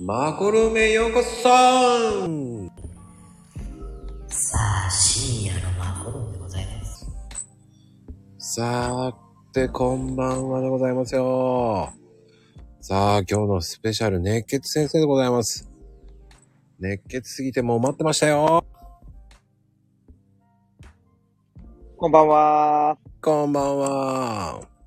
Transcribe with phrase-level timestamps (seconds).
[0.00, 1.50] マコルームへようこそさ
[4.86, 7.10] あ、深夜のマコロンでございます。
[8.38, 9.12] さ
[9.52, 11.92] て、こんばんはでございますよ。
[12.80, 15.68] さあ、今日のスペシャル熱血先生でございます。
[16.78, 18.64] 熱血すぎてもう待ってましたよ。
[21.96, 22.98] こんばんは。
[23.20, 24.77] こんばんは。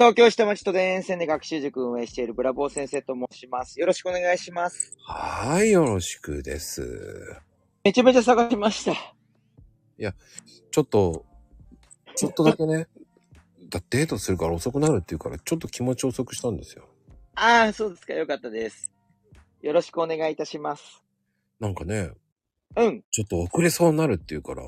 [0.00, 3.78] 東京下町と田園線で学習塾運営しているブラボー先生と申します。
[3.78, 4.96] よろしくお願いします。
[5.04, 7.36] はい、よろしくです。
[7.84, 8.94] めちゃめちゃ探しました。
[8.94, 11.26] ちょっと、
[12.16, 12.88] ちょっとだけね、
[13.68, 16.88] だデートするから遅くなるって言うから、ちょっと気持ち遅くしたんですよ。
[17.34, 18.14] ああ、そうですか。
[18.14, 18.90] よかったです。
[19.60, 21.04] よろしくお願いいたします。
[21.60, 22.12] なんかね、
[22.74, 23.04] うん。
[23.10, 24.62] ちょっと遅れそうになるって言うから、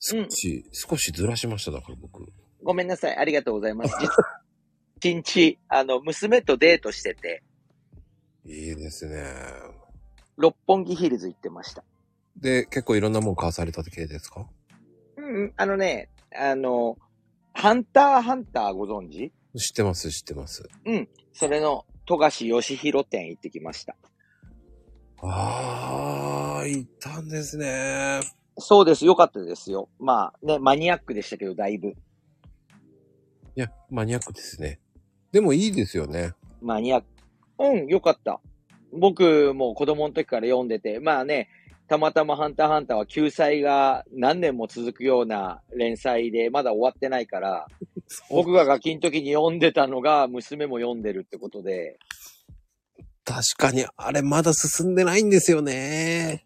[0.00, 2.24] 少し、少しずらしました、だから僕。
[2.62, 3.16] ごめんなさい。
[3.18, 3.94] ありがとうございます。
[5.02, 7.42] 一日、あの、娘とデートしてて、
[8.46, 9.24] いいですね。
[10.36, 11.82] 六本木ヒルズ行ってました。
[12.36, 14.46] で、結構いろんなもん買わされた系ですか？
[15.16, 15.52] うんうん。
[15.56, 16.98] あのね、あの、
[17.52, 19.32] ハンターハンターご存知？
[19.58, 20.68] 知ってます、知ってます。
[21.32, 23.96] それの、富樫義弘店行ってきました。
[25.20, 28.20] あー、いたんですね。
[28.56, 29.04] そうです。
[29.04, 29.88] よかったですよ。
[29.98, 31.88] まあね、マニアックでしたけど、だいぶ。
[31.88, 31.94] い
[33.56, 34.78] や、マニアックですね。
[35.32, 36.34] でもいいですよね。
[36.60, 37.06] マニアック。
[37.58, 38.40] うん、よかった。
[38.92, 41.48] 僕も子供の時から読んでて、まあね、
[41.88, 47.66] たまたまハンターハンターは救済が何年も続くような連載でまだ終わってないから、
[48.30, 51.98] 僕がガキの時に読んでたのが娘も読んでるってことで、
[53.24, 56.44] 確かに、あれまだ進んでないんですよね。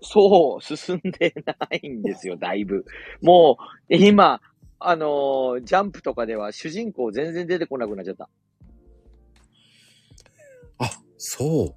[0.00, 2.84] そう、進んでないんですよ、だいぶ。
[3.22, 3.58] も
[3.90, 4.40] う、今、
[4.88, 8.28] あのージャンプとかでは主人公全然出てこなくなっちゃった。
[10.78, 11.74] あ、そう。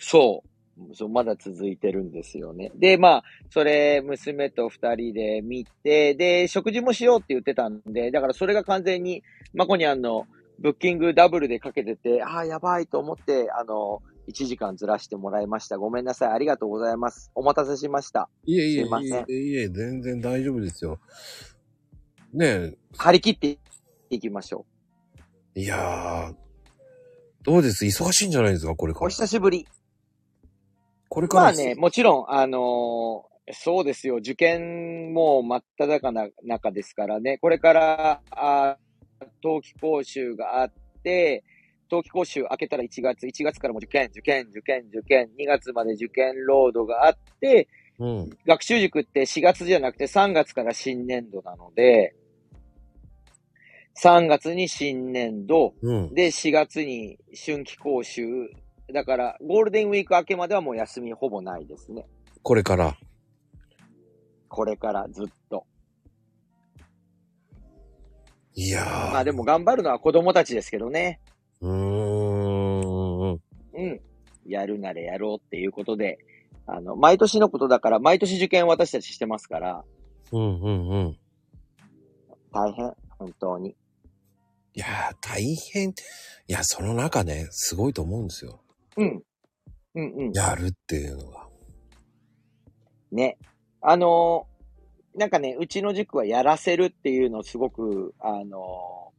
[0.00, 0.48] そう。
[0.92, 2.72] そう、まだ続いてるんですよね。
[2.74, 9.22] で、まあ、それ、娘と二人で見て、で、食事もしようって言ってたんで、だからそれが完全に、
[9.54, 10.26] マコニャンの
[10.58, 15.78] ブッキングダブルでかけてて、ああ、やばいと思って、あの、1時間ずらしてもらいました。
[15.78, 16.32] ごめんなさい。
[16.32, 17.30] ありがとうございます。
[17.34, 18.28] お待たせしました。
[18.44, 20.98] いえいえ、すいませんいえいえ、全然大丈夫ですよ。
[22.34, 23.58] ねえ、張り切って
[24.10, 24.66] いきましょ
[25.54, 26.34] いやー、
[27.44, 27.84] どうです？
[27.84, 28.74] 忙しいんじゃないですか？
[28.74, 28.96] これう。
[28.96, 29.10] おから。
[29.10, 29.66] 久しぶり。
[31.08, 34.16] これからまあね、もちろん、あのーそうですよ。
[34.16, 37.36] 受験も真っ只中な中ですからね。
[37.38, 40.72] これから、あー冬季講習があっ
[41.02, 41.44] て、
[41.90, 47.68] 冬季講習明けたら1月、1月からも受験、受験、受験、受験、2月まで受験ロードがあって、
[47.98, 48.30] うん。
[48.46, 52.14] 学習塾って4月じゃなくて3月から新年度なので、
[53.96, 56.14] 3月に新年度、うん。
[56.14, 58.24] で、4月に春季講習。
[58.92, 62.06] だから、ゴールデンウィーク明けまではもう休みほぼないですね。
[62.42, 62.96] これから。
[64.48, 65.64] これからずっと。
[68.54, 69.12] いやー。
[69.12, 71.20] まあでも頑張るのは子供たちですけどね。
[71.60, 73.32] うーん。
[73.32, 74.00] うん。
[74.46, 76.18] やるならやろうっていうことで、
[76.66, 79.84] あの、毎年のことだから、毎年受験私たちしてますから、
[80.32, 81.18] うんうんうん。
[82.52, 83.76] 大変、本当に。
[84.74, 85.90] いやー、大変。
[85.90, 85.94] い
[86.48, 88.60] や、その中ね、すごいと思うんですよ。
[88.96, 89.22] うん。
[89.94, 90.32] うんうん。
[90.32, 91.48] やるっていうのが。
[93.12, 93.38] ね。
[93.80, 94.54] あのー
[95.16, 99.14] なんかね、うちの塾はやらせるっていうのをすごく、あのー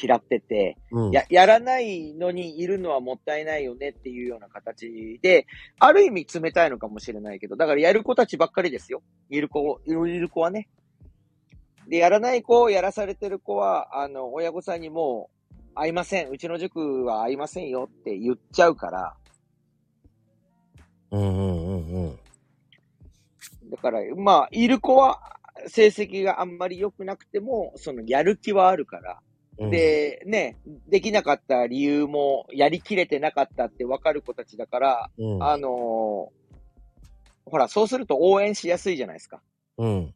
[0.00, 1.10] 嫌ってて、うん。
[1.10, 5.46] や、やらないのにいるのはもったいないよねっていうような形で、
[5.80, 9.02] ある意味冷たいのかもしれないけど、だからやる子たちばっかりですよ。
[9.28, 10.68] いる子、いる子はね。
[11.88, 16.28] で、やらない子、やらされてる子は、あの、親御さんにもう、会いません。
[16.28, 19.16] うちの塾は会いませんよって言っちゃうから、
[21.10, 22.18] うんうんうんうん。
[23.70, 25.20] だから、まあ、いる子は、
[25.66, 29.20] 成績があんまり良くなくても、その、やる気はあるから、
[29.58, 30.56] うん、で、ね、
[30.88, 36.38] できなかった理由も、やりきれてなかったって分かる子たちだから、うん、あのー
[37.50, 39.40] ほら、そうすると応援しやすいじゃないですか。
[39.78, 40.14] うん。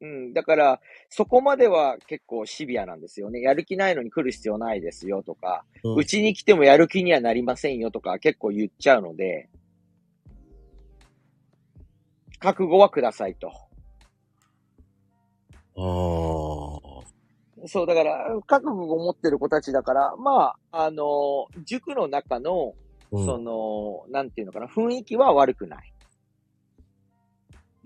[0.00, 0.32] うん。
[0.32, 3.40] だから、そこまでは結構シビアなんですよね。
[3.40, 9.48] やる気ないのに来る必要ないですよとか、うんうちに来てもやる気にはなりませんよとか結構言っちゃうので、
[12.38, 13.48] 覚悟はくださいと。
[15.76, 17.66] ああ。
[17.66, 22.74] そう、だから、覚悟を持ってる子たちだから、まあ、あの、塾の中の、
[23.12, 25.92] うんその、なんていうのかな、雰囲気は悪くない。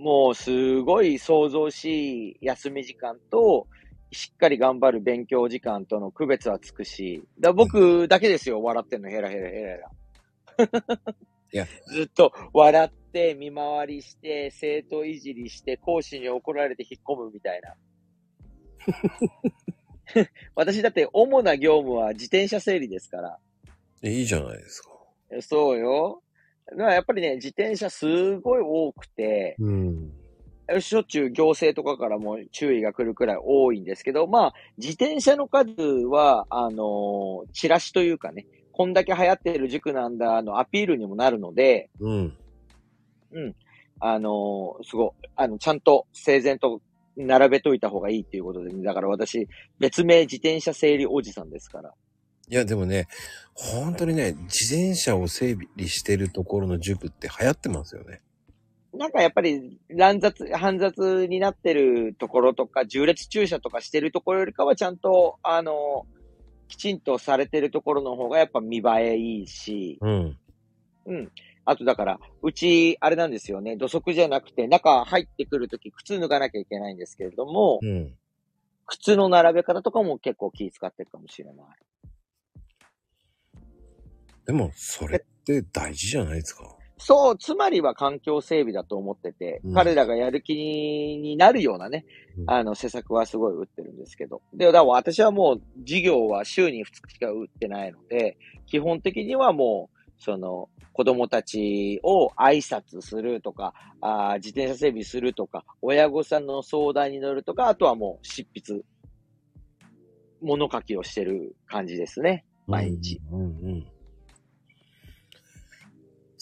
[0.05, 3.67] もう、すごい想像しい休み時間と、
[4.13, 9.91] しっかり頑張る勉強時間との区別はつくし、だ僕だけですよ、笑ってんの、ヘラヘラヘラヘラ。
[11.55, 17.75] いやずっと笑って、見回りして、生徒いじりして、講師に怒られて引っ込むみたいな。
[20.55, 23.39] 私だって主な業務は自転車整理ですから。
[24.03, 24.91] えいいじゃないですか。
[25.41, 26.23] そうよ。
[26.73, 30.13] やっぱりね、自転車すごい多くて、うん。
[30.81, 43.55] しょっちゅう行政とかからも注意が来るくらい多いんですけど、まあ、自転車の数は、あのーチラシというかね、こんだけ流行ってる塾なんだ、のアピールにもなるので、うん。
[44.01, 46.81] あのーすごい、あの、ちゃんと整然と
[47.17, 51.95] 並べといた方がいいっていうことで、だから私、別名自転車整理おじさんですから。
[52.49, 53.09] いや、でもね、
[53.55, 58.21] 本当にね、自転車を整備してるところの塾って流行ってますよね。
[58.93, 66.07] なんかやっぱり乱雑、煩雑になってるところとか、重列駐車とかしてるところよりかはちゃんと、あの、
[66.69, 70.39] きちんとされてるところの方がやっぱ見栄えいいし、うん。
[71.07, 71.33] うん。
[71.65, 78.15] あとだから、うち、あれなんですよね、土足じゃなくて、中入ってくるとき靴脱がなきゃいけないんですけれども、うん。
[78.87, 81.57] 靴の並べ方とかも結構気使ってるかもしれない。
[84.47, 86.77] でも、それって大事じゃないですか。
[86.99, 92.07] そう、つまりは環境整備だと思ってて、うん彼らがやる気になるようなね、
[92.39, 94.43] うんあの、施策はすごい打ってるんですけど。
[94.55, 108.83] で、だから私はもう、授業は週に2日しか打ってないので、基本的にはもう、その、子供たちを挨拶するとか、あー自転車整備するとか、親御さんの相談に乗るとか、あとはもう執筆、
[110.41, 112.45] 物書きをしてる感じですね。
[112.67, 113.21] 毎日。
[113.33, 113.87] うんうんうん。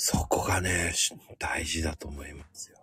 [0.05, 2.79] そこがね、し大事だと思いますよ。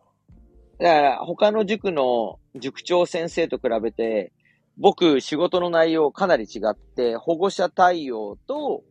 [0.77, 4.31] だから、他の塾の塾長先生と比べて、
[4.77, 8.83] 僕、仕事の内容かなり違って、保護者対応と、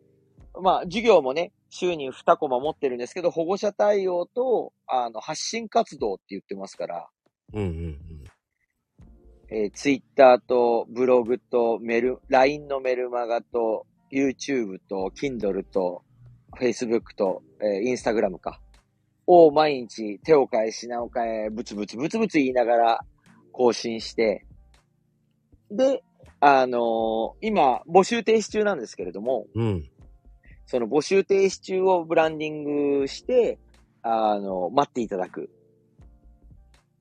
[0.61, 7.09] まあ、授業もね、週に2コマ持ってるんですけど、保護者対応と、あの、発信活動って言ってますから、
[7.55, 7.99] うんうん
[9.51, 16.03] えー、ツイッターと、ブログと、メル、LINE のメルマガと、YouTube と、Kindle と、
[16.59, 18.61] Facebook と、えー、Instagram か。
[19.31, 23.01] を毎日手を変え品を変え、ブツブツブツブツ言いながら
[23.53, 24.47] 更新して、
[25.71, 26.03] で、
[26.41, 29.67] あのー今、募集停止中なんですけれども、うん。
[29.67, 29.91] うん。
[30.65, 33.59] その募集停止中をブランディングして、
[34.03, 35.51] あの、待っていただく。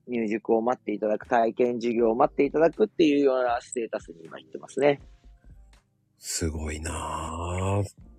[0.09, 5.01] 入塾を待っていただく、体験授業を待っていただくっていうようなステータスに今言ってますね。
[6.17, 8.16] すごいなぁ。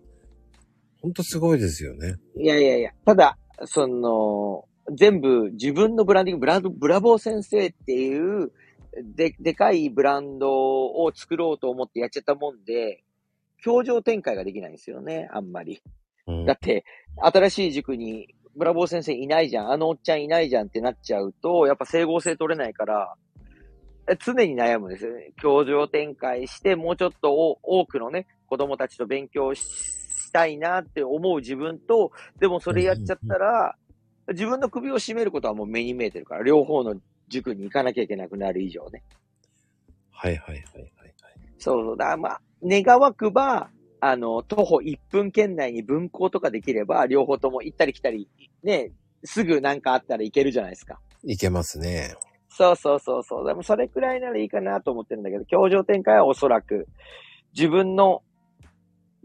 [1.00, 2.16] ほんとすごいですよね。
[2.36, 4.64] いやいやいや、ただ、その、
[4.96, 8.52] 全部自分のブランディング、ブラブラボー先生っていう、
[9.14, 13.04] で、でかいブランドを作ろうと思ってやっちゃったもんで、
[13.64, 15.80] 表情展開ができないんですよね、あんまり。
[16.26, 16.84] うんだって、
[17.16, 23.14] 新しい塾に、ブラボー先生いないじゃん、あのおっちゃんいないじゃんってなっちゃうと、やっぱ整合性取れないから、
[24.10, 25.32] え常に悩むんですよね。
[25.40, 29.97] 教場展開して、もうちょっとお多くのね、子供たちと勉強し
[30.28, 33.76] したいなって思う自分と、でもそれやっちゃったら、
[34.28, 36.94] 自分の首を絞めることはもう目に見えてるから、両方の
[37.28, 39.02] 塾に行かなきゃいけなくなる以上ね。
[40.10, 41.14] はいはいはいはいはい。
[41.58, 41.96] そうそう。
[41.96, 43.70] だまあ、願わくば、
[44.00, 48.28] あの、徒歩1分圏内に分校とかできれば、両方とも行ったり来たり、
[48.62, 48.92] ね、
[49.24, 51.00] すぐなんかあったら行けるじゃないですか。
[51.24, 52.14] いけますね。
[52.50, 53.46] そうそうそうそう。
[53.46, 56.86] でもそれくらいならいいかなと思ってるんだけど、教場展開はおそらく、
[57.54, 58.22] 自分の、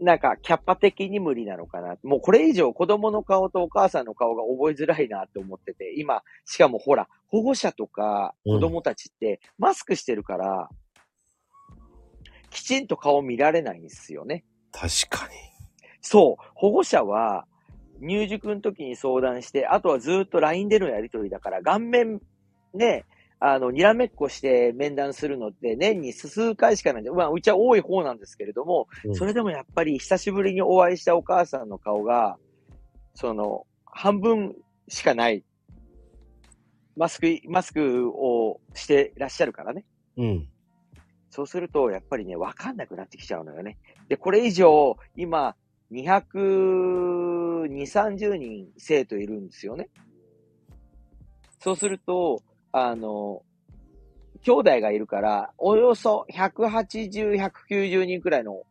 [0.04, 1.96] なんか、キャパ的に無理なのかな。
[2.02, 10.68] もうこれ以上子供の顔とお母さんの顔が覚えづらいなって思ってて、今、しかもほら、保護者とか子供たちってマスクしてるから、
[12.50, 14.44] きちんと顔見られないんですよね。
[14.70, 15.34] 確かに。
[16.00, 17.46] そう、保護者は
[18.00, 22.20] 入塾の時に相談して、あとはずっと LINE でのやり取りだから、顔面、
[22.74, 23.06] ね、
[23.46, 32.38] あの、にらめっこして面談するのって年に数回しかないんで、まあ、うちは多い方なんですけれども、うんそれでもやっぱり久しぶりにお会いしたお母さんの顔が、
[33.14, 34.56] その、半分
[34.88, 35.44] しかない、
[36.96, 39.84] マスク、マスクをしてらっしゃるからね。
[40.16, 40.48] うん。
[41.28, 43.76] そうすると、やっぱりね、わかんなくなってきちゃうのよね。
[44.08, 45.54] で、これ以上、今、
[45.92, 49.90] 220、30人生徒いるんですよね。
[51.60, 52.42] そうすると、
[52.76, 53.42] あの、
[54.42, 58.62] 兄弟がいるから、およそ180、190人くらいの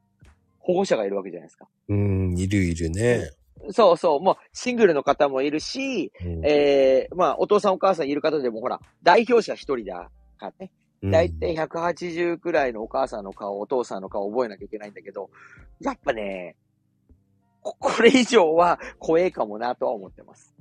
[0.60, 1.70] 保護者がいるわけじゃないですか。
[1.88, 3.32] うん、いるいるね。
[3.72, 10.72] そうそう、もうシングルの方もいるし、うんえー、まあ、お父さんお母さんいる方でもほら、代表者一人だからね。
[11.02, 15.30] だいたい180くらいのお母さんの顔、お父さんの顔覚えなきゃいけないんだけど、
[15.80, 16.58] やっぱね、
[17.62, 20.54] ここれ以上は怖えかもなとは思ってます。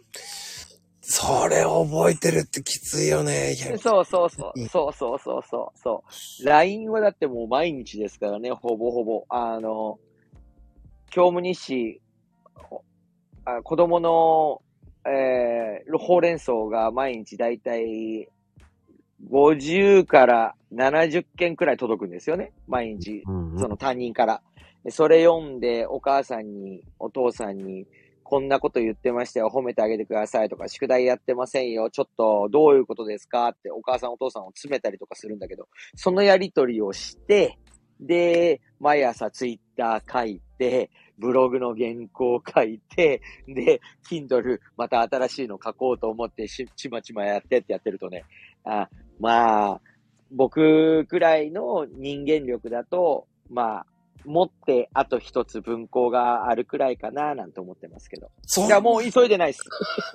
[1.12, 3.56] それ覚えてるってきついよね。
[3.80, 4.68] そうそうそう。
[4.68, 5.80] そうそうそうそう。
[5.80, 6.04] そ
[6.44, 6.46] う。
[6.46, 9.26] LINE はだってもう毎日ですからね、ほぼほぼ。
[9.28, 9.98] あの、
[11.10, 12.02] 教務日誌、
[12.54, 12.84] ほ
[13.44, 14.62] あ子供の、
[15.12, 18.28] えー、ほうれん草が毎日だいたい
[19.32, 22.54] 50から70件くらい届くんですよね。
[22.68, 23.24] 毎日。
[23.26, 24.44] その担任から。
[24.84, 27.88] でそれ読んで、お母さんに、お父さんに、
[28.30, 37.58] こんなこと言ってましたよ、褒めてあげてくださいとか、宿題やってませんよ、ちょっとどういうことですかってお母さんお父さんを詰めたりとかするんだけど、そのやりとりをして、
[38.00, 48.26] で、毎朝ツイッター書いて、ブログの原稿書いて、で、Kindle また新しいの書こうと思ってし、ちまちまやってってやってるとね、
[48.64, 48.88] あ
[49.20, 49.82] まあ、
[50.30, 53.86] 僕くらいの人間力だと、まあ、
[54.26, 58.32] 持ってあと一つ文庫があるくらいかななんて思ってますけど。
[58.66, 59.64] いや、もう急いでないです。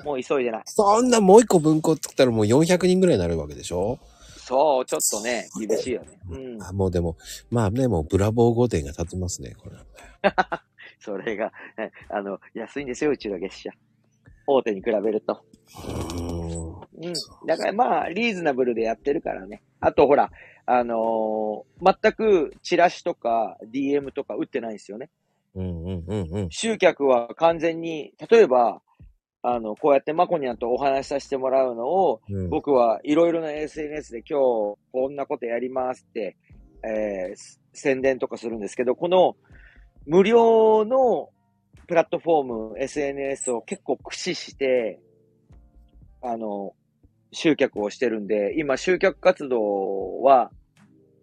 [0.04, 0.62] もう急いでない。
[0.66, 3.98] そんなもう一個文庫作ったらもう400人ぐらいになるわけでしょ？
[4.46, 6.18] そう、ちょっとね、厳しいよね。
[6.28, 6.62] うん。
[6.62, 7.16] あもうでも、
[7.50, 9.76] まあね、もうブラボー御殿が立ってますね、これ。
[11.00, 13.70] それが、えあの、安いんですよ、うちの月謝。
[14.46, 15.42] 大手に比べると。
[15.76, 16.74] うーん。
[16.74, 17.14] うん。
[17.46, 19.62] だからまあ、リーズナブルでやってるからね。
[19.80, 20.30] あとほら、
[20.66, 25.10] あのー全くチラシとか DM とか打ってないんですよね。
[25.54, 26.50] うんうんうんうん。
[26.50, 28.80] 集客は完全に、例えば、
[29.42, 36.36] あの、こうやってマコニャンとお話しさせてもらうのを、うん、僕はいろいろな SNS で今日こんなことやりますって、
[36.82, 39.36] えーす宣伝とかするんですけど、この
[40.06, 41.30] 無料の
[41.86, 45.00] プラットフォーム、SNS を結構駆使して、
[46.22, 46.74] あの、
[47.34, 50.50] 集客をしてるんで、今集客活動は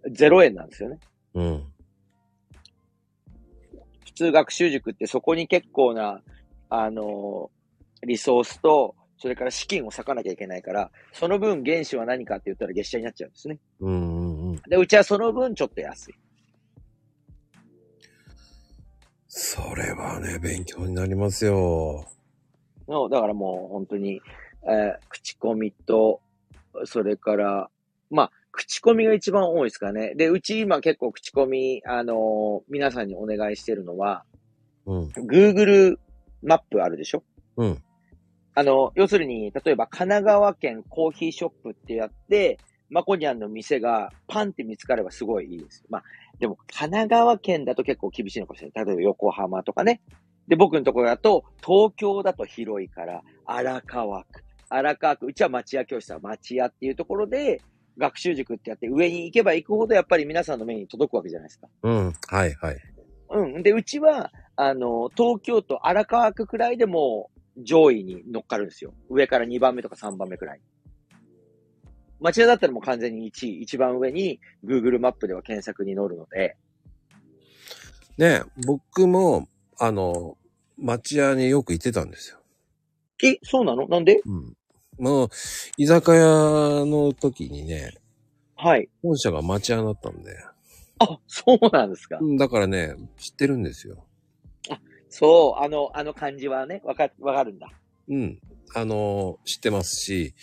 [0.05, 0.99] 0円なんですよね。
[1.33, 1.63] うん。
[4.05, 6.21] 普通学習塾ってそこに結構な、
[6.69, 7.49] あの、
[8.03, 13.59] リソースと、それから資金を割かなきゃいけないから、その分原資は何かって言ったら月謝になっちゃうんですね。
[13.79, 14.55] うんうんうん。
[14.67, 16.15] で、うちはその分ちょっと安い。
[19.27, 22.05] それはね、勉強になりますよ。
[22.91, 24.21] の、だからもう本当に、
[24.67, 26.21] えー口コミと、
[26.85, 27.69] それから、
[28.09, 30.13] まあ、口コミが一番多いですかね。
[30.15, 34.23] で、うち今結構口コミ、あのー皆さんにお願いしてるのは、
[34.85, 35.07] うん。
[35.09, 35.97] Google
[36.43, 37.23] マップあるでしょ？
[37.57, 37.83] うん。
[38.53, 42.57] あの、要するに、例えば神奈川県コーヒーショップってやって、
[42.89, 45.85] マコニャンの店がパンって見つかればすごいいいです。
[45.89, 46.03] まあ、
[46.39, 48.85] でも神奈川県だと結構厳しいのかもしれない。
[48.85, 50.01] 例えば横浜とかね。
[50.49, 54.43] で、僕のところだと、東京だと広いから、荒川区。
[54.73, 57.61] 荒川区、うちは町屋教室は町屋っていうところで、
[57.97, 61.67] 学習塾ってやって上に行けば行くほどやっぱり皆さんの目に届くわけじゃないですか。
[61.83, 62.13] うん。
[62.27, 62.77] はいはい。
[63.29, 63.63] うん。
[63.63, 68.93] で、うちは、あの、東京都荒川区くらいでもう上位に乗っかるんですよ。
[69.09, 70.61] 上から2番目とか3番目くらい。
[72.21, 76.55] 町屋だったらもう完全に1位、一番上に Google マップでは検索に載るので、
[78.17, 79.47] ね、僕も、
[79.79, 80.37] あの、
[80.77, 82.37] 町屋によく行ってたんですよ。
[83.23, 83.87] え、そうなの？
[83.87, 84.21] なんで？
[84.25, 84.53] うん。
[85.01, 85.29] もう、
[85.77, 87.95] 居酒屋の時にね、
[88.55, 88.87] はい。
[89.01, 90.37] 本社が町屋だったんで。
[90.99, 92.19] あ、そうなんですか。
[92.21, 94.05] うんだからね、知ってるんですよ。
[95.09, 97.71] そう、あの、あの感じはね、わか、わかるんだ。
[98.09, 98.39] うん。
[98.75, 100.35] あの、知ってますし、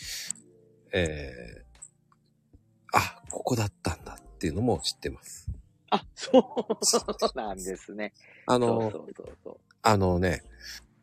[0.92, 5.48] えー、あ、ここだったんだっていうのも知ってます。
[5.90, 8.12] あ、そうなんですね。
[8.46, 10.42] あの、そうそうそうそあのね、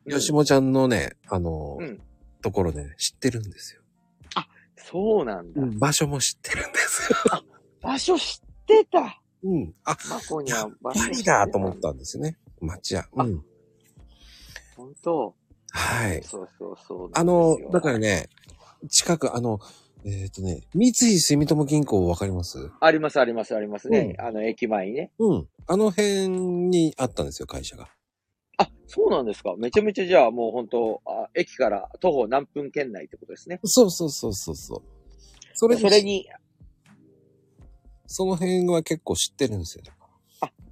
[0.05, 0.11] う。
[0.11, 2.01] よしもちゃんのね、あの、うん
[2.45, 3.81] ところで、ね、知ってるんですよ。
[4.77, 5.61] そうなんだ。
[5.79, 7.17] 場所も知ってるんですよ。
[7.81, 9.19] 場所知ってた。
[9.43, 9.73] うん。
[9.83, 12.37] あ、マコには場所知ってただと思ったんですよね。
[12.61, 13.03] 町屋。
[13.15, 13.43] うん。
[14.77, 15.33] 本当？
[15.71, 16.21] はい。
[16.23, 17.09] そうそうそう。
[17.15, 18.29] あの、だからね、
[18.91, 19.59] 近く、あの、
[20.05, 22.69] えっ、とね、三井住友銀行わかります？
[22.79, 24.15] ありますありますありますね。
[24.19, 25.11] うあの、駅前にね。
[25.17, 25.47] うん。
[25.65, 27.89] あの辺にあったんですよ、会社が。
[28.57, 29.55] あ、そうなんですか。
[29.57, 33.59] めちゃめちゃじゃあもう本当あ駅から徒歩何分圏内ってことですね。
[33.63, 34.81] そうそうそうそうそう。
[35.53, 36.27] それそれに、
[38.07, 39.83] その辺は結構知ってるんですよ。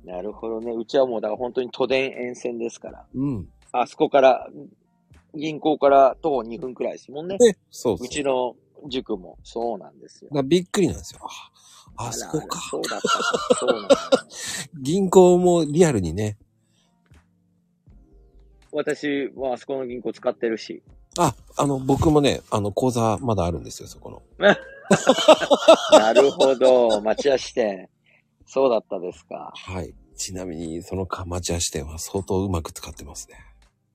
[0.04, 0.72] なるほどね。
[0.74, 3.06] うちはもうだから本当に都電沿線ですから。
[3.14, 3.48] うん。
[3.72, 4.50] あそこから、
[5.34, 7.38] 銀行から徒歩2分くらいですもんね。
[7.38, 8.06] で、そうそう。
[8.06, 8.56] うちの
[8.90, 10.30] 塾もそうなんですよ。
[10.34, 11.22] だびっくりなんですよ。
[11.96, 12.60] あ、あそこか。
[12.60, 13.56] そうだったか。
[13.60, 13.98] そうなんだ。
[14.82, 16.38] 銀行もリアルにね。
[18.74, 20.82] 私はあそこの銀行使ってるし。
[21.18, 24.24] あ、あの、僕もね、あの、口座まだあるんですよ、そこの。
[25.92, 27.02] なるほど。
[27.02, 27.88] 町屋支店。
[28.46, 29.52] そうだったですか。
[29.54, 29.94] はい。
[30.16, 33.38] ちなみに、そのか待ち合支店は相当うまく使ってますね。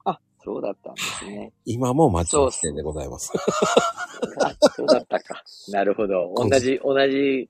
[0.05, 1.53] あ、そうだったんですね。
[1.65, 3.33] 今も待ち合支店でございます。
[4.43, 5.43] あ、そうだったか。
[5.69, 6.35] なるほど。
[6.37, 7.49] 同じ、同じ、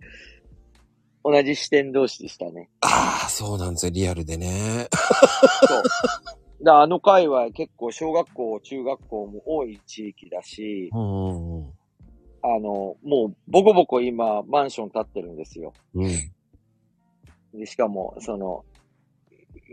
[1.24, 2.70] 同じ視点同士でしたね。
[2.80, 3.92] ああ、そうなんですよ。
[3.92, 4.88] リアルでね。
[5.68, 5.82] そう。
[6.62, 11.72] だあの界は結構小学校、中学校も多い地域だし、うんうん
[12.40, 15.72] あの、もうボコボコ今マンション建ってるんですよ。
[15.94, 16.04] うん。
[16.04, 16.08] う
[17.56, 17.58] ん。
[17.58, 18.64] でしかも、その、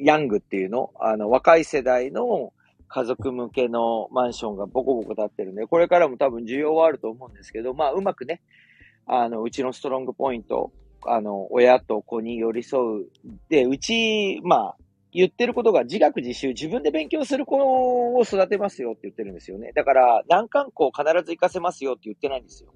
[0.02, 0.92] ヤングっていうの？
[1.00, 2.54] あの、若い世代の
[2.88, 8.42] 家族向けのマンションがボコボコ建ってるんで、これからも多分需要はあると思うんですけど、まあ、うまくね、
[9.06, 10.72] あの、うちのストロングポイント、
[11.06, 13.06] あの、親と子に寄り添う。
[13.48, 14.78] で、うち、まあ、
[15.16, 19.72] 言ってることが自学自習、自分で勉強する子を育てますよって言ってるんですよね。
[19.74, 22.74] だから、難関校必ず行かせますよって言ってないんですよ。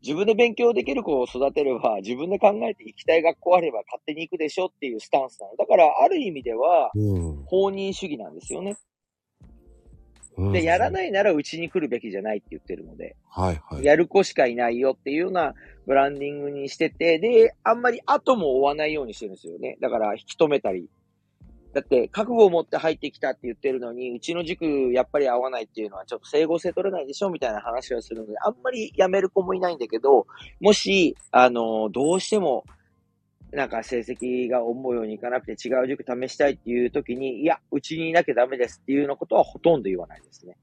[0.00, 5.56] 自分で勉強できる子を育てれば、自分で考えて行きたい学校あれば勝手に行くでしょっていうスタンスなの。
[5.56, 7.44] だから、ある意味では、うん。
[7.46, 8.76] 放任主義なんですよね。
[10.40, 13.84] うんで、やらないならうちに来るべきじゃないって言ってるので、はいはい。
[13.84, 15.54] やる子しかいないよっていうような
[15.86, 19.76] ブランディングにしてて、で、あんまり後も追わないようにしてるんですよね。
[19.80, 20.88] だから、引き止めたり。
[21.74, 30.26] だって、覚悟を持って入ってきたって言ってるのに、うちの塾やっぱり合わないっていうのはちょっと整合性取れないでしょみたいな話をするので、あんまり辞める子もいないんだけど、
[30.60, 32.64] もし、あの、どうしても、
[33.52, 40.56] なんか成績が思うようにいかなくて違う塾試したいっていう時に、いや、うちにいなきゃダメですっていうようなことはほとんど言わないですね。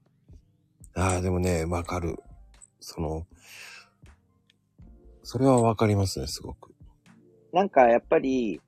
[0.94, 2.16] ああ、でもね、わかる。
[2.80, 3.26] その、
[5.22, 6.74] それはわかりますね、すごく。
[7.52, 8.60] なんかやっぱり、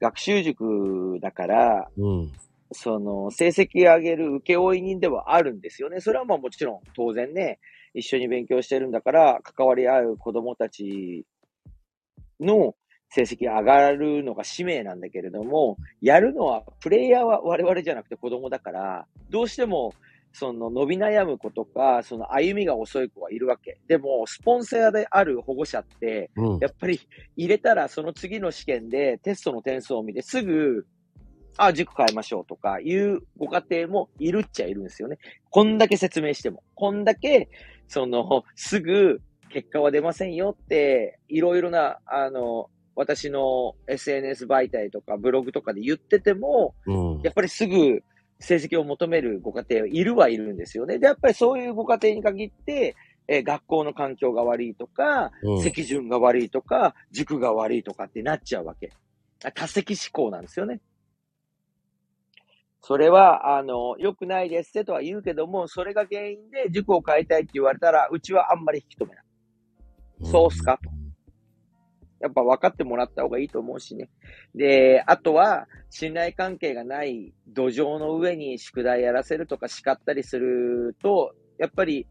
[0.00, 2.32] 学習塾だから、うん。
[2.72, 6.00] その、成績上げる請負人ではあるんですよね。
[6.00, 7.58] それはまあもちろん当然ね、
[7.94, 11.26] 一緒に勉強してるんだから、関わり合う子供たち
[12.40, 12.74] の
[13.10, 19.94] 成績上がるのが使命なんだけれども、やるのは、プレイヤーは我々じゃなくて子供だから、どうしても、
[20.32, 23.78] その伸び悩む子とか、その歩みが遅い子はいるわけ。
[23.88, 26.58] でも、スポンサーである保護者って、うん。
[26.58, 27.00] やっぱり
[27.36, 30.86] 入れたらその次の試験でテストの点数を見てすぐ、
[31.56, 35.18] あ、塾変えましょうとかいうご家庭もいるっちゃいるんですよね。
[35.50, 36.62] こんだけ説明しても。
[36.74, 37.48] こんだけ、
[37.88, 42.68] その、すぐ結果は出ませんよって、いろいろな、あの、
[42.98, 47.20] 私の SNS 媒体とかブログとかで言ってても、うん。
[47.22, 48.02] やっぱりすぐ
[48.40, 50.98] 成績を求めるご家庭いるはいるんですよね。
[50.98, 52.96] で、やっぱりそういうご家庭に限って、
[53.28, 58.90] えー学校の環境が悪いとか、うん席順が悪いとか、塾が悪いとかってなっちゃうわけ。
[59.44, 60.80] あ多席思考なんですよね。
[62.80, 69.24] それは、あの、良くないですってとは言うけども、それが原因で塾を変えたいって言われたら、うちはあんまり引き止めない。
[70.24, 70.97] そうっすかと
[72.20, 74.08] やっぱ分かってもらった方がいいと思うしね。
[74.54, 82.06] で、あとは、信頼関係がない土壌の上に宿題やらせるとか叱ったりすると、やっぱり、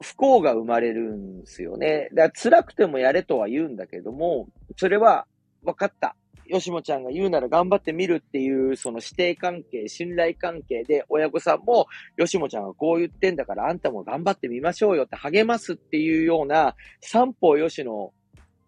[0.00, 2.08] 不幸が生まれるんですよね。
[2.12, 5.26] だから辛くてもやれとは言うんだけども、それは
[5.62, 6.16] 分かった。
[6.50, 11.86] 吉もちゃんが言うなら頑張ってみるっていう、その師弟関係、信頼関係で、親御さんも、
[12.18, 18.12] 吉もちゃんがこう言ってんだから、あんたも頑張ってみましょうよって励ますっていうような、三方よしの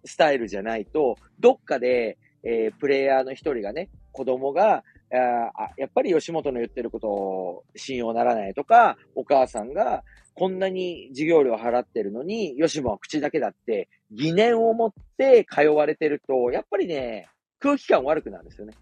[0.07, 10.03] スタイルじゃないと、どっかで、えープレイヤーの一人がね、子供が、あやっぱり吉本の言ってることを信用ならないとか、お母さんが
[10.35, 18.75] こんなに授業料払ってるのに、吉本は口だけだって、疑念を持って通われてると、やっぱりね、空気感悪くなるんですよね。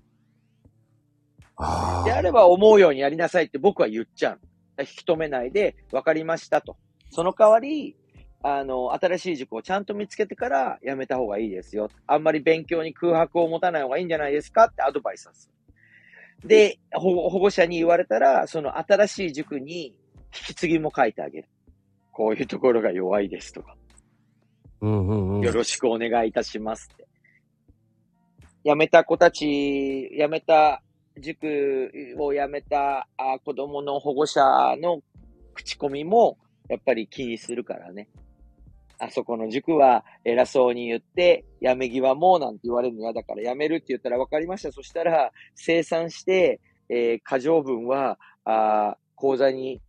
[2.04, 4.40] であれば思うようにやりなさいって僕は言っちゃう。
[4.80, 6.76] 引き止めないで、分かりましたと。
[7.10, 7.96] その代わり、
[8.46, 11.88] あの、新しい塾をちゃんと見つけてからやめた方がいいですよ。
[12.06, 15.48] あんまり勉強に空白を持たない方がいいんじゃないですかってアドバイスをす
[16.42, 16.46] る。
[16.46, 19.94] で、保護保護者に言われたら、その新しい塾に引
[20.48, 21.48] き継ぎも書いてあげる。
[22.12, 23.76] こういうところが弱いですとか。
[24.82, 25.40] うんうんうん。
[25.40, 27.06] よろしくお願いいたしますって。
[28.62, 29.46] 辞めた子たち、
[30.14, 30.82] 辞めた
[31.18, 34.42] 塾を辞めたあ子供の保護者
[34.76, 35.00] の
[35.54, 36.36] 口コミも
[36.68, 38.06] やっぱり気にするからね。
[38.98, 44.72] あそこの塾は偉そうに言って、辞め際もなんて言われるの嫌だから辞めるって言ったら分かりました。
[44.72, 49.80] そしたら生産して、えー過剰分はあ口座に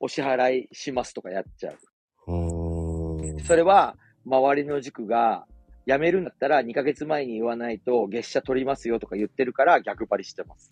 [0.00, 1.78] お支払いしますとかやっちゃう。
[3.46, 5.46] それは、周りの塾が、
[5.86, 10.70] 辞めるんだったら2ヶ月前に言わないと月謝取りますよとか言ってるから逆張りしてます。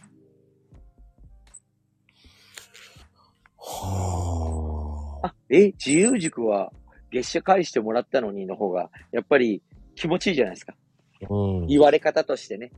[3.59, 5.27] はあ。
[5.29, 6.73] あ、え、自由塾は
[7.13, 9.63] 月謝返してもらったのにの方が、やっぱり
[9.95, 10.75] 気持ちいいじゃないですか。
[11.29, 11.67] うん。
[11.67, 12.73] 言われ方としてね。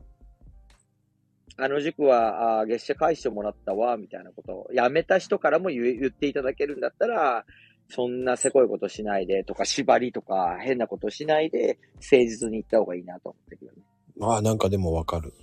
[1.57, 7.45] あの塾は、あー月謝返してもらったわ、みたいなことを、辞めた人からも言っていただけるんだったら、
[7.89, 13.77] そんなせこいことしないで、とか、縛りとか、変なことしないで、誠実に言った方がいいなと思ってるよね。
[14.21, 15.33] ああ、なんかでもわかる。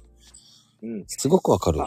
[0.83, 1.05] うん。
[1.07, 1.81] すごくわかる。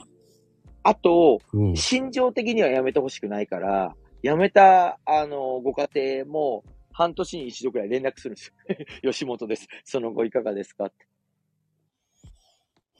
[0.84, 1.76] あと、うん。
[1.76, 6.64] 心情的には辞めてほしくないから、辞めた、あの、ご家庭も、
[6.98, 8.76] 半年に一度くらい連絡するんですよ。
[9.12, 9.68] 吉本です。
[9.84, 10.86] その後いかがですか？
[10.86, 11.06] って。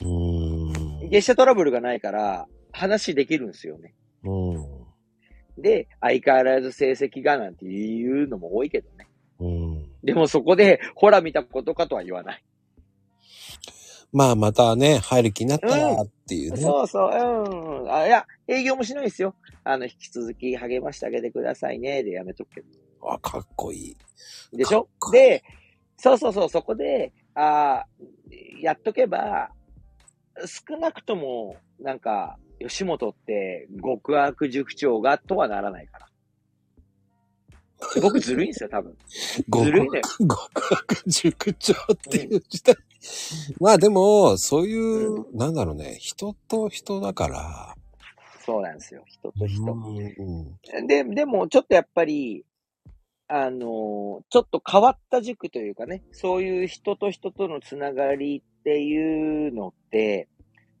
[0.02, 1.08] うーん。
[1.08, 3.94] 月謝トラブルがないから、話できるんですよね。
[4.22, 5.62] うん。
[5.62, 9.08] で、相変わらず成績がなんて言うのも多いけどね。
[9.38, 9.90] うん。
[10.04, 12.44] でもそこで、ほら見たことかとは言わない。
[14.12, 16.60] まあ、またね、入る気になったらっていうね。
[16.60, 17.92] そうそう、うん。
[17.92, 19.34] あ、いや、営業もしないですよ。
[19.64, 22.02] あの、引き続き励ましてあげてくださいね。
[22.02, 22.85] でやめとくけど。
[23.06, 23.96] あ、かっこい
[24.52, 24.56] い。
[24.56, 24.88] でしょ？
[25.12, 25.42] で、
[25.96, 29.50] そうそうそう、そこで、あーやっとけば、
[30.46, 36.06] 少なくとも、なんか、吉本って極悪塾長がとはならないから。
[37.92, 38.96] すごくずるいんですよ、多分。
[39.52, 40.00] 極ずるいね。
[40.18, 42.74] 極悪塾長っていう時代。
[43.60, 47.74] まあでも、そういう、なんだろうね、人と人だから。
[48.44, 49.62] そうなんですよ、人と人。
[49.72, 52.44] うんで、でも、ちょっとやっぱり、
[53.28, 60.28] あのちょっと変わった塾というかね、そういう人と人とのつながりっていうのって、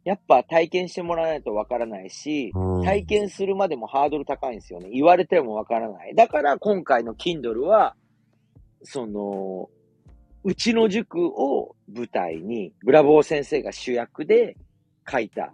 [0.04, 4.90] やっぱ体験してもらわないとわからないし、うん体験するまでもハードル高いんですよね。
[4.90, 6.14] 言われてもわからない。
[6.14, 7.96] だから今回の Kindle は、
[8.84, 9.68] その、
[10.44, 14.56] うちの塾を舞台に、ブラボー先生が主役で
[15.10, 15.52] 書いた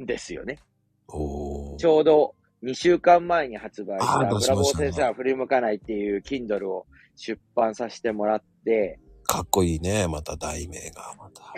[0.00, 0.60] んですよね。
[1.08, 11.54] ちょうど2週間前に発売した、ブラボー先生は振り向かないっていう Kindle を出版させてもらって、かっこいいね、また題名が、また。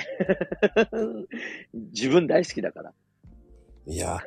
[1.92, 2.92] 自分大好きだから。
[3.86, 4.18] いや。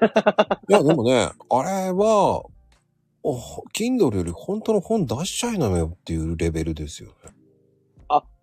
[0.69, 2.43] いや、でもね、あれは、
[3.23, 7.36] お Kindle より本当の本出しちゃいなよっていうレベルですよね。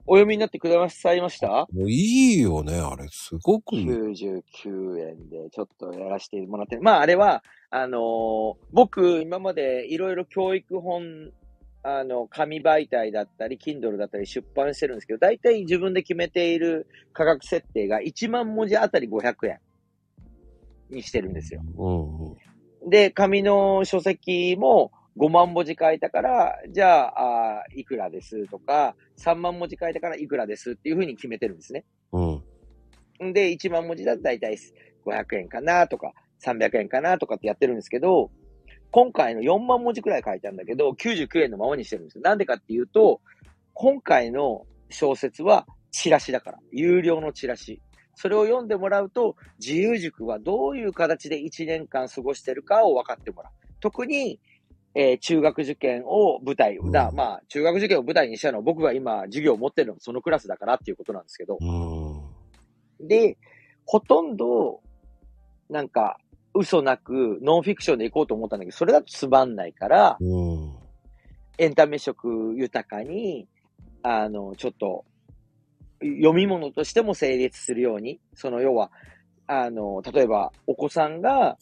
[0.07, 1.67] お読みになってくださいました？
[1.73, 3.07] もういいよね、あれ。
[3.11, 3.87] すごくいい。
[3.89, 6.79] 99円でちょっとやらせてもらって。
[6.79, 11.31] まああれは、あのー僕今までいろいろ教育本、
[11.83, 19.59] あの、紙媒体だったり、Kindle だったり出版してるんですけど、大体自分で決めている価格設定が1万文字あたり500円
[20.91, 21.63] にしてるんですよ。
[21.79, 22.91] うんうん。
[22.91, 28.49] で、紙の書籍も5万文字書いたから、じゃあ、あーいくらです？
[28.49, 30.73] とか、3万文字書いたからいくらです？
[30.73, 31.85] っていうふうに決めてるんですね。
[32.13, 33.29] うん。
[33.29, 34.59] んで、1万文字だと大体
[35.07, 36.13] 500円かなとか、
[36.45, 38.31] 300円かなとかってやってるんですけど、
[38.91, 42.23] 今回の4万文字くらい書いたんだけど、99円のままにしてるんですよ。
[42.23, 43.21] なんでかっていうと、
[43.73, 46.59] 今回の小説はチラシだから。
[46.71, 47.81] 有料のチラシ。
[48.15, 53.53] それを読んでもらうと、自由塾はどういう形で1年間過ごしてるかを分かってもらう。
[53.81, 54.39] 特に、
[54.95, 63.07] えー中学受験を舞台、うんだまあ、中学受験を舞台にしたのは僕が今授業を持ってるのもそのクラスだからっていうことなんですけど、うん。
[63.09, 63.37] で、
[63.85, 64.81] ほとんど、
[65.69, 66.19] なんか、
[66.55, 70.75] 嘘なくノンフィクションで行こうと思ったんだけど、それだとつまんないから、うん。
[71.59, 73.49] エンタメ色豊かに、
[74.03, 75.05] あの、ちょっと、
[76.01, 78.91] 読み物としても成立するように、その要は、
[79.47, 81.59] あの、例えば、お子さんが、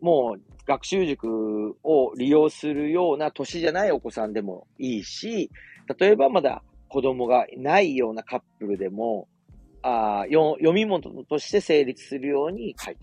[0.00, 5.50] もう、学習塾を利用するような年じゃないお子さんでもいいし、
[5.98, 9.28] 例えばまだ子供がないようなカップルでも、
[9.82, 12.96] あ読み物として成立するように書い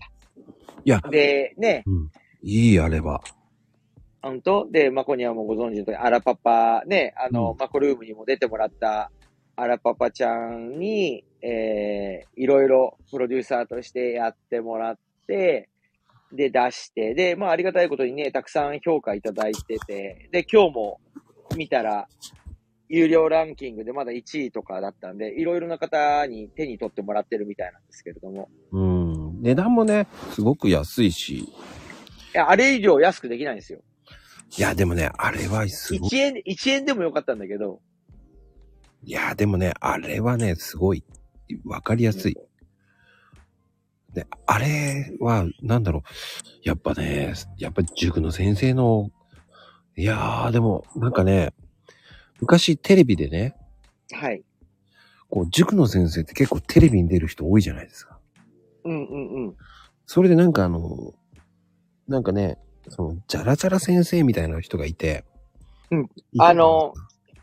[0.84, 2.10] いやた。、で、ね、うん。
[2.42, 3.22] いい、あれは。
[4.20, 9.10] 本当で、マコにはもうご存知の通り、アラパパ、ね、あの、うんマコルームにも出てもらった、
[9.56, 15.68] アラパパちゃんに、えー、いろいろプロデューサーとしてやってもらって、
[16.32, 21.00] で、出して、で、まあ、ありがたいことにね、たくさん評価いただいてて、で、今日も
[21.56, 22.08] 見たら、
[22.88, 29.42] 有料ランキングでまだ1位とかだったんで、いろいろな方に手に取ってもらってるみたいなんですけれども、うん。
[29.42, 31.38] 値段もね、すごく安いし。
[31.38, 31.48] い
[32.34, 33.80] や、あれ以上安くできないんですよ。
[34.58, 36.10] いや、でもね、あれはすごい。
[36.10, 37.80] 1円、1円でもよかったんだけど、
[39.04, 41.02] いや、でもね、あれはね、すごい。
[41.64, 42.36] わかりやすい。
[44.14, 46.02] で、あれは、なんだろう。
[46.62, 49.10] やっぱね、やっぱ塾の先生の、
[49.96, 51.52] いやー、でも、なんかね、
[52.40, 53.56] 昔テレビでね、
[54.12, 54.42] はい。
[55.30, 58.18] こう、塾の先生って結構テレビに出る人多いじゃないですか。
[58.84, 59.56] うんうんうん。
[60.06, 61.14] それでなんかあの、
[62.06, 65.24] なんかね、その、じゃらじゃら先生みたいな人がいて。
[65.90, 66.92] うんあの、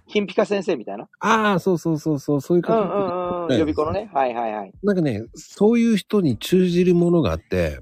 [0.10, 1.08] 金ピカ先生みたいな？
[1.20, 4.10] ああ、そうそうそうそう、そういううんう方、んーん、ね予備校のね？
[4.14, 4.74] はいはいはい。
[4.84, 7.80] なんかね、そういう人に通じるものがあって、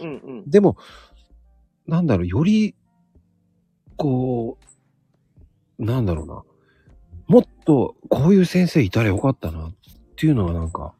[0.00, 0.50] うんうん。
[0.50, 0.76] でも、
[1.86, 2.74] なんだろう、より、
[3.96, 4.58] こ
[5.78, 6.42] う、なんだろうな。
[7.26, 9.72] もっと、こういう先生いたらよかったな、っ
[10.16, 10.94] ていうのがなんか、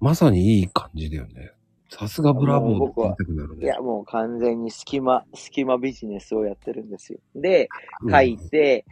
[0.00, 1.52] まさにいい感じだよね。
[1.98, 3.64] さすがブラボーって言いたくなるね。
[3.64, 7.18] いや、もう完全に隙間、隙間ビジネスをやってるんですよ。
[7.34, 7.68] で、
[8.02, 8.86] うん書いて、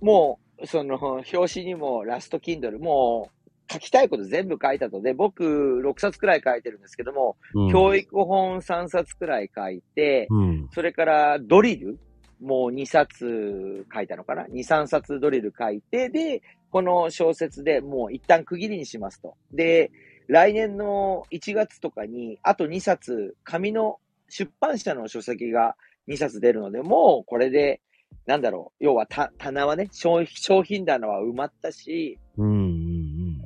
[0.00, 3.28] もう、その、表紙にもラストキンドル、も
[3.68, 5.00] う、書きたいこと全部書いたと。
[5.00, 10.68] で、僕、6冊くらい書いてるんですけども、うん教育本3冊くらい書いて、うん。
[10.72, 11.98] それからドリル
[12.40, 19.36] もう2冊書いたのかな ?2、3冊ドリル書いて、で、この小説でもう一旦区切りにしますと。
[19.52, 19.90] で、
[20.26, 25.76] 来年の1月とかに、あと2冊、紙の出版社の書籍が
[26.08, 27.80] 2冊出るので、もうこれで、
[28.26, 32.50] なんだろう、要はた棚はね、商商品棚は埋まったし、うんう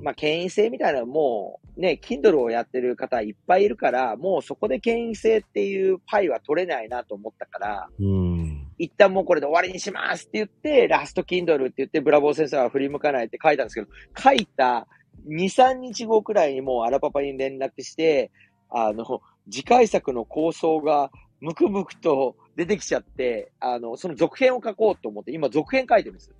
[0.00, 8.06] んまあ、権威性みたいなのもう、ね、Kindle をやってる方いっぱいいるから、もうそこで権威性っていうパイは取れないなと思ったから、うん。
[8.06, 8.66] うん。
[8.78, 14.86] 一旦もうこれで終わりにしますって言って、ラスト Kindle って言って、ブラボー先生は振り向かないって書いたんですけど、書いた
[15.26, 18.30] 2、3日後くらいにもうアラパパに連絡して、
[18.70, 26.32] あの、次回作の構想がムクムクと出てきちゃって、あの、その続編を書こうと思って、今続編書いてるんです。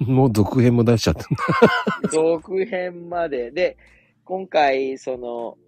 [0.00, 1.26] もう続編も出しちゃった。
[2.10, 3.50] 続編まで。
[3.50, 3.76] で、
[4.24, 5.58] 今回、その、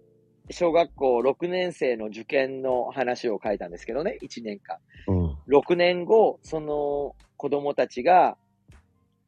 [0.51, 4.77] 小学校6年生の受験の話を書いたんですけどね、1年間。
[5.07, 5.37] うん。
[5.47, 8.37] 6年後、その子供たちが、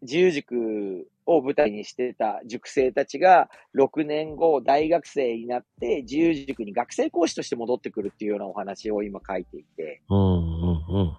[0.01, 1.07] 自由塾
[1.38, 11.17] を舞台にしてた塾生たちが、6年後、大学生になって、自由塾に学生講師として戻ってくるっていうようなお話を今書いていて、うんうんうん。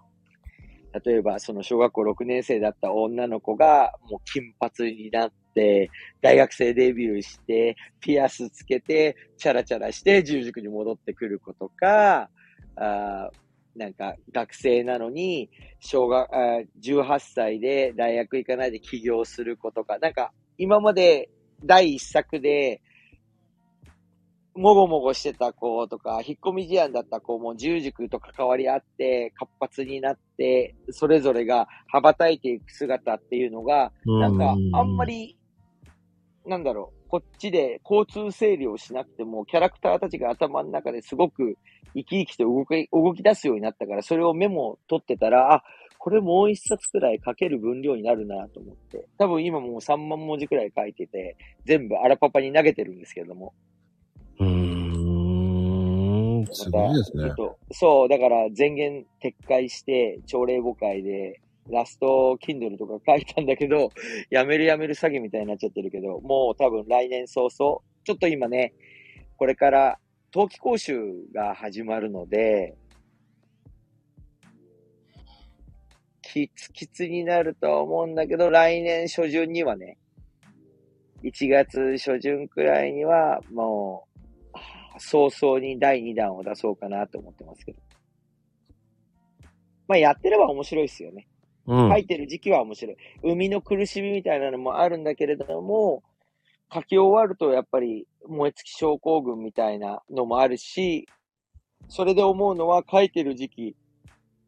[1.05, 12.31] 例えば、その小学校6年生だった女の子が、もう金髪になって、大学生デビューして、ピアスつけて、チャラチャラして、自由塾に戻ってくる子とか、
[13.77, 21.31] なんか、学生なのに、小学、あー18歳で大学行かないで起業する子とか、なんか、今まで
[21.65, 22.83] 第一作で、
[24.55, 35.39] もごもごしてた子とか、引っ込み思案だった子も自由塾と関わり合って、活発になって、それぞれが羽ばたいていく姿っていうのが、なんか、あんまり、
[36.47, 41.57] なんだろう、こっちで交通整理をしなくても、キャラクターたちが頭の中ですごく
[41.95, 45.65] 生き生きと動き、動き出すようになったから、それをメモ取ってたら、あ、
[45.99, 49.07] これもう一冊くらい書ける分量になるなと思って。
[49.19, 53.53] 多分今もう3万文字くらい書いてて、全部アラパパに投げてるんですけれども。
[54.41, 54.93] うーん。
[56.51, 57.33] すごいですね
[57.71, 63.91] そう、だから前言撤回して、朝礼母会で、ラスト Kindle とか書いたんだけど、
[64.31, 68.75] やめるやめる詐欺みたいになっちゃってるけど、もう多分来年早々、ちょっと今ね、
[69.37, 69.99] これから
[70.31, 70.97] 冬季講習
[71.35, 72.75] が始まるので、
[76.23, 79.99] きつきつになるとは思うんだけど、来年初旬にはね、
[81.23, 87.79] 1月初旬くらいには、もう、早々に第2弾を出そうかなと思ってますけど。
[89.89, 91.29] まあ、やってれば面白いですよね。
[91.67, 92.97] 書いてる時期は面白い。
[93.23, 96.03] 生みの苦しみみたいなのもあるんだけれども、
[96.73, 101.07] 書き終わるとやっぱり燃え尽き症候群みたいなのもあるし、
[101.89, 103.77] それで思うのは書いてる時期、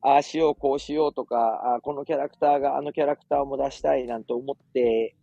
[0.00, 5.14] ああしよう、こうしようとか、あこのキャラクターがあのキャラクターも出したいなんて思って、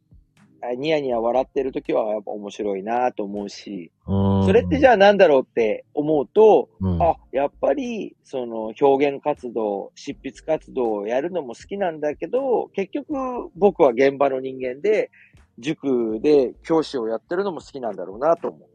[0.77, 13.13] ニヤニヤ笑ってる時はやっぱ面白いなと思うし、うんそれってじゃあなんだろうって思うと、うんあ、やっぱり、その表現活動、執筆活動をやるのも好きなんだけど、結局
[13.55, 15.11] 僕は現場の人間で、
[15.59, 18.69] 塾で教師をやってるのも好きなんだろうなと思う。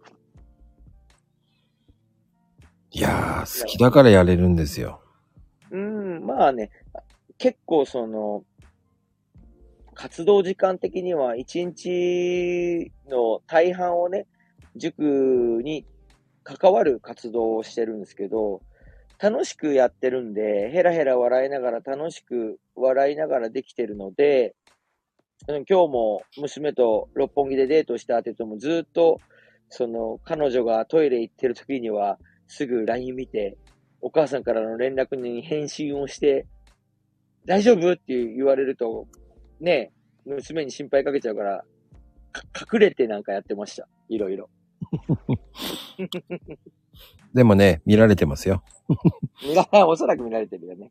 [2.93, 5.01] いやー、好きだからやれるんですよ。
[5.71, 6.71] うん、まあね、
[7.39, 8.45] 結構その、
[9.97, 14.27] 活動時間的には一日の大半をね、
[14.77, 15.87] 塾に
[16.45, 18.61] 関わる活動をしてるんですけど、
[19.19, 24.55] 楽しくやってるんで、ヘラヘラ笑いながら楽しく笑いながらできてるので、
[25.49, 29.19] 今日も娘と六本木でデートした後でもずっと、
[29.71, 33.57] その彼女がトイレ行ってる時にはすぐ LINE 見て、
[34.03, 36.47] お母さんからの連絡に返信をして、
[37.47, 39.07] 大丈夫って言われると、
[39.61, 39.93] ね、
[40.25, 41.65] 娘に心配かけちゃうから、
[42.33, 42.43] か
[42.73, 43.89] 隠れてなんかやってました。
[44.09, 44.49] いろいろ。
[47.35, 48.63] でもね、見られてますよ。
[49.45, 50.91] 見らおそらく見られてるよね。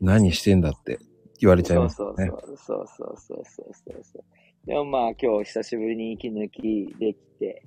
[0.00, 0.98] 何してんだって。
[1.40, 2.08] 言われちゃいますね。
[2.08, 4.24] そうそうそうそうそうそうそう。
[4.66, 7.62] でもまあ今日久しぶりに息抜きできて、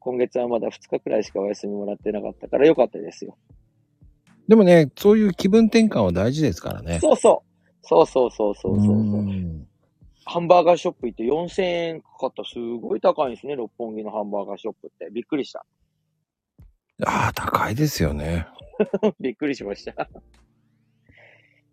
[0.00, 3.38] 今月はまだ2日くらいしかお休みもらってなかったからよかったですよ。
[4.48, 6.98] でもね、そういう気分転換は大事ですからね。
[7.00, 7.53] そうそう。
[7.86, 8.94] そうそうそうそうそうそう。
[8.96, 9.66] ん
[10.26, 12.44] ハンバーガーショップ行って4000円かかった。
[12.44, 15.08] すごい高いんですね、六本木のハンバーガーショップって。
[15.12, 15.66] びっくりした。
[17.04, 18.46] ああ、高いですよね。
[19.20, 20.08] びっくりしました。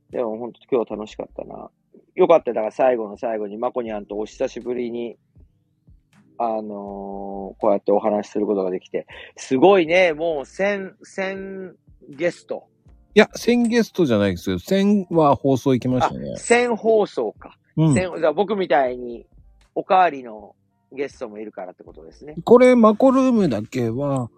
[0.09, 1.69] でも本当今日は楽しかったな。
[2.15, 2.51] よかった。
[2.51, 5.17] だから最後の最後にマコニャンとお久しぶりに、
[6.37, 9.07] あのーこうやってお話しすることができて。
[9.37, 10.13] すごいね。
[10.13, 11.75] もう1000、1000
[12.09, 12.67] ゲスト。
[13.13, 14.57] いや、1000ゲストじゃないですよ。
[14.57, 16.33] 1000は放送行きましあ、たね。
[16.37, 17.57] 1000放送か。
[17.75, 17.93] うん。
[17.93, 19.25] 1000じゃあ僕みたいに
[19.75, 20.55] おかわりの
[20.93, 22.35] ゲストもいるからってことですね。
[22.43, 24.29] これ、マコルームだけは、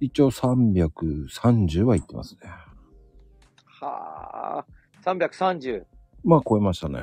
[0.00, 2.50] 一応330は行ってますね。
[3.80, 4.64] はあ。
[5.04, 5.84] 330。
[6.24, 7.00] まあ超えましたね。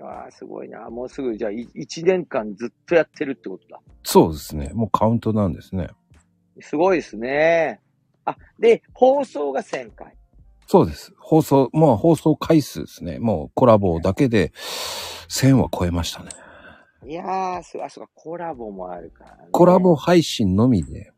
[0.00, 0.90] ああ、すごいな。
[0.90, 3.80] もうすぐ、じゃあ、い1年間ずっとやってるってことだ。
[4.02, 4.70] そうですね。
[4.74, 5.88] もうカウントなんですね。
[6.60, 7.80] すごいですね。
[8.24, 10.16] あ、で、放送が1000回。
[10.66, 11.12] そうです。
[11.18, 13.18] 放送、まあ放送回数ですね。
[13.18, 14.52] もうコラボだけで
[15.28, 16.30] 1000は超えましたね。
[17.04, 19.48] いやー、すあ、そうか、コラボもあるから、ね。
[19.50, 19.96] コラボ。
[19.96, 21.12] 配信のみで。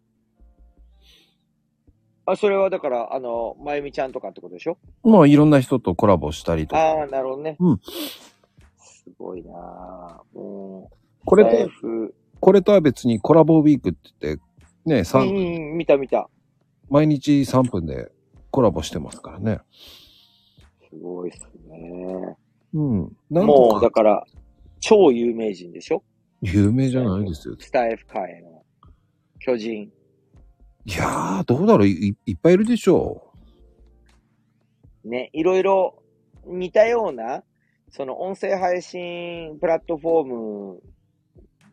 [2.27, 4.79] あ、それはだから、あの、まゆみちゃんとかってことでしょ？
[5.03, 6.81] まあいろんな人とコラボしたりとか。
[6.81, 7.57] ああ、なるほどね。
[7.61, 7.81] うん。
[8.79, 14.43] すごいなーもう、これと、フこれとは別にコラボウィークって言って、
[14.87, 16.31] ね、う三んうん、見た見た。
[16.95, 18.13] 毎日3分で
[18.53, 19.59] コラボしてますからね。
[20.89, 22.37] すごいっすね。
[22.73, 23.17] うん。
[23.29, 24.25] なんもう、だから、
[24.79, 26.05] 超有名人でしょ？
[26.41, 27.57] 有名じゃないですよ。
[27.59, 28.63] スタイフ界の
[29.41, 29.91] 巨人。
[30.85, 33.33] いやー、どうだろういいっぱいいるでしょ
[35.05, 36.01] ね、いろいろ
[36.47, 37.43] 似たような、
[37.91, 40.81] その音声配信プラットフォーム、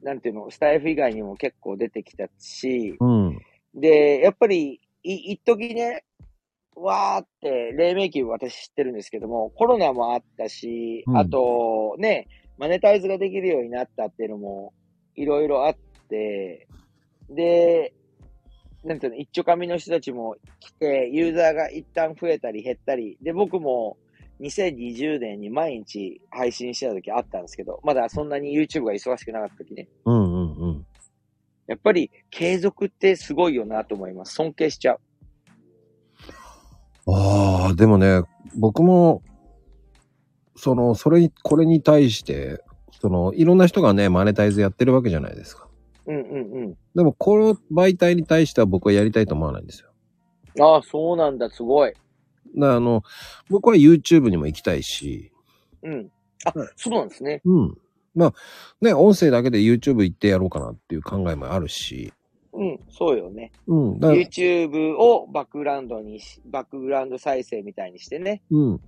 [0.02, 3.06] なんていうの、スタイフ以外にも結構出てきたし、う。
[3.06, 3.40] うん。
[3.76, 6.04] で、やっぱり、い、一時ね、
[6.76, 14.74] わーって、黎明期私知ってるんですけども、コロナもあったし、うんあと、ね、マネタイズができるようになったっていうのも、
[15.16, 15.76] いろいろあっ
[16.10, 16.68] て、
[17.30, 17.94] で、
[18.84, 23.98] なんていうの、一丁紙の人たちも来て、ユーザーが一旦増えたり減ったり、で、僕も
[24.42, 29.88] 2020年に毎日配信してた時あったんですけど、まだそんなに YouTube が忙しくなかった時ね。
[30.06, 30.71] うんうんうん。
[31.72, 34.34] やっぱり継続ってすごいよなと思います。
[34.34, 35.00] 尊敬しちゃう。
[37.08, 38.24] ああ、でもね、
[38.58, 39.24] 僕も、
[40.58, 42.62] その、それに、これに対して、
[43.00, 45.70] その、いろんな人がね、マネタイズやってるわけじゃないですか。
[46.08, 46.78] うんうんうん。
[46.94, 49.90] でも、この媒体に対しては僕はやりたいと思わないんですよ。
[50.60, 51.94] ああ、そうなんだ、すごい。
[51.94, 53.04] あの、
[53.50, 55.32] 僕は YouTube にも行きたいし、
[55.84, 56.12] うん。
[56.44, 57.42] あ、そうなんですね。
[57.46, 57.78] うん。
[58.14, 58.34] まあ、
[58.82, 62.14] ね、音声だけで YouTube 行ってやろうかなっていう考えもあるし、
[62.54, 63.52] うん、そうよね。
[63.68, 63.94] うん。
[64.00, 68.42] YouTube をバックグラウンドにし、バックグラウンド再生みたいにしてね。
[68.52, 68.82] うん。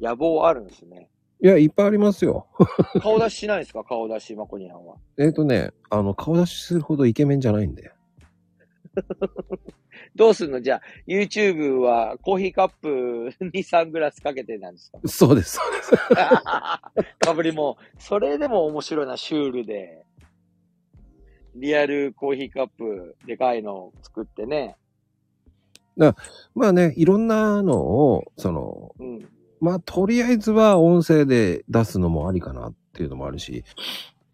[0.00, 1.08] 野望あるんですね。
[1.42, 2.46] いや、いっぱいありますよ。
[3.00, 3.84] 顔出ししないですか？
[3.84, 4.96] 顔出し、マコニャンは。
[5.18, 7.92] えっ、とね、あの、顔出しするほどイケメンじゃないんで。
[10.16, 10.60] どうすんの？
[10.60, 14.98] じゃあ、YouTube はコーヒーカップにサングラスかけてなんですか？
[15.06, 15.90] そうです、そうです。
[17.20, 20.02] かぶりも、それでも面白いな、シュールで。
[21.58, 24.76] リアルコーヒーカップ、でかいのを作ってね。
[25.96, 29.28] まあね、いろんなのを、その、うん。
[29.58, 33.64] まあ、とりあえずは音声で出すのもありかなっていうのもあるし、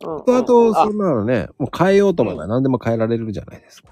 [0.05, 3.91] うんあと、あそんなのね、もう変えようと思えば何でも変えられるじゃないですか。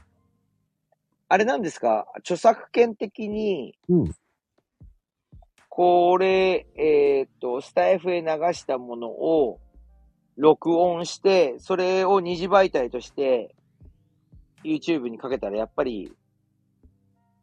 [1.32, 2.06] あれなんですか？
[2.18, 4.14] 著作権的に、うん。
[5.68, 9.60] これ、えーっと、スタイフへ流したものを
[10.36, 13.54] 録音して、それを二次媒体として
[14.64, 16.12] YouTube にかけたらやっぱり、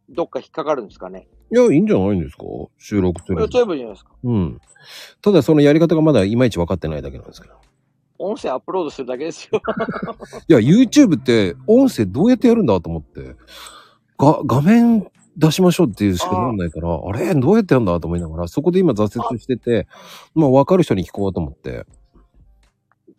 [0.10, 1.30] どっか引っかかるんですかね？
[1.50, 2.44] いや、いいんじゃないんですか？
[2.78, 3.48] 収録するやっ。
[3.48, 4.12] ちゃえばいいじゃないですか。
[4.22, 4.60] うん。
[5.22, 7.56] ただそのやり方がまだいまいち分かってないだけなんですけど。
[8.20, 9.62] 音声アップロードするだけですよ。
[10.48, 13.36] いや、YouTube って音声どうやってやるんだと思って、
[14.18, 19.88] が、画面出しましょうっていうしかなんないから、あれどうやってやるんだと思いながら、そこで今挫折してて、
[20.34, 21.86] まあ分かる人に聞こうと思って。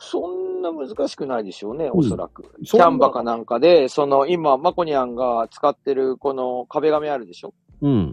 [0.01, 2.43] そんな難しくないでしょうね、んおそらく。
[2.61, 7.55] キそんなャンバかなんかで、その今、マコニャンが使ってるこの壁紙あるでしょ？
[7.83, 8.13] うん。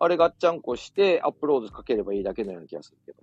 [0.00, 3.18] あれガッチャンコしてアップロードかければいいだけのような気がするけど。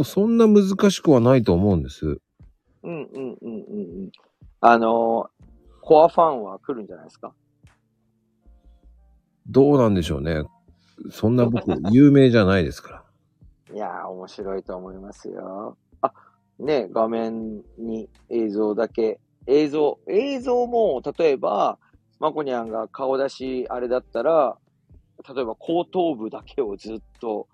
[0.00, 2.20] とそんな難しくはないと思うんです。
[2.82, 4.10] うんうんうんうんうん。
[4.60, 5.40] あのー
[5.82, 7.32] コアファンは来るんじゃないですか？
[9.46, 10.44] どうなんでしょうね。
[11.10, 13.04] そんな僕、有名じゃないですか
[13.68, 13.74] ら。
[13.74, 15.76] いやー、面白いと思いますよ。
[16.02, 16.12] あ、
[16.58, 21.78] ね、画面に映像だけ、映像、映像も、例えば、
[22.20, 24.58] まこにゃんが顔出しあれだったら、
[25.34, 27.48] 例えば後頭部だけをずっと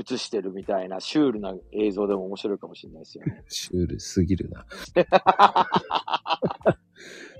[0.00, 3.44] 映してるみたいなシュールな映像でも面白いかもしれないですよね。
[3.48, 4.66] シュールすぎるな。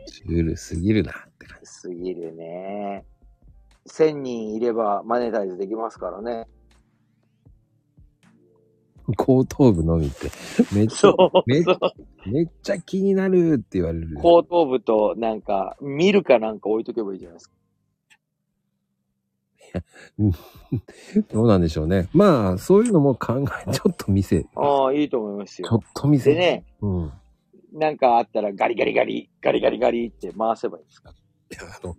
[0.06, 1.70] シュールすぎるなって感じ。
[1.70, 3.04] すぎるね。
[3.88, 6.48] 1000人いればマネタイズできますからね。
[9.14, 10.30] 後頭部のみって、
[10.74, 11.12] めっちゃ
[11.46, 11.64] め。
[12.26, 14.16] めっちゃ気になるって言われる。
[14.16, 17.55] 後頭部となんか、見るかなんか置いとけばいいじゃないですか。
[21.32, 22.08] どうなんでしょうね。
[22.12, 25.80] まあ、そういうのも考え、ちょっと見せ、ちああ、いいと思いますょよ。
[25.84, 26.32] っと見せ。
[26.34, 27.12] でね、うん。
[27.72, 31.12] なんかあったらガリガリガリ、ガリガリガリって回せばいいですか？
[31.52, 31.94] いや、あの、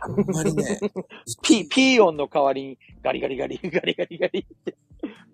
[0.00, 0.80] あんまりね、
[1.42, 4.76] ピ、ピー音の代わりにガリガリガリ、ガリガリガリって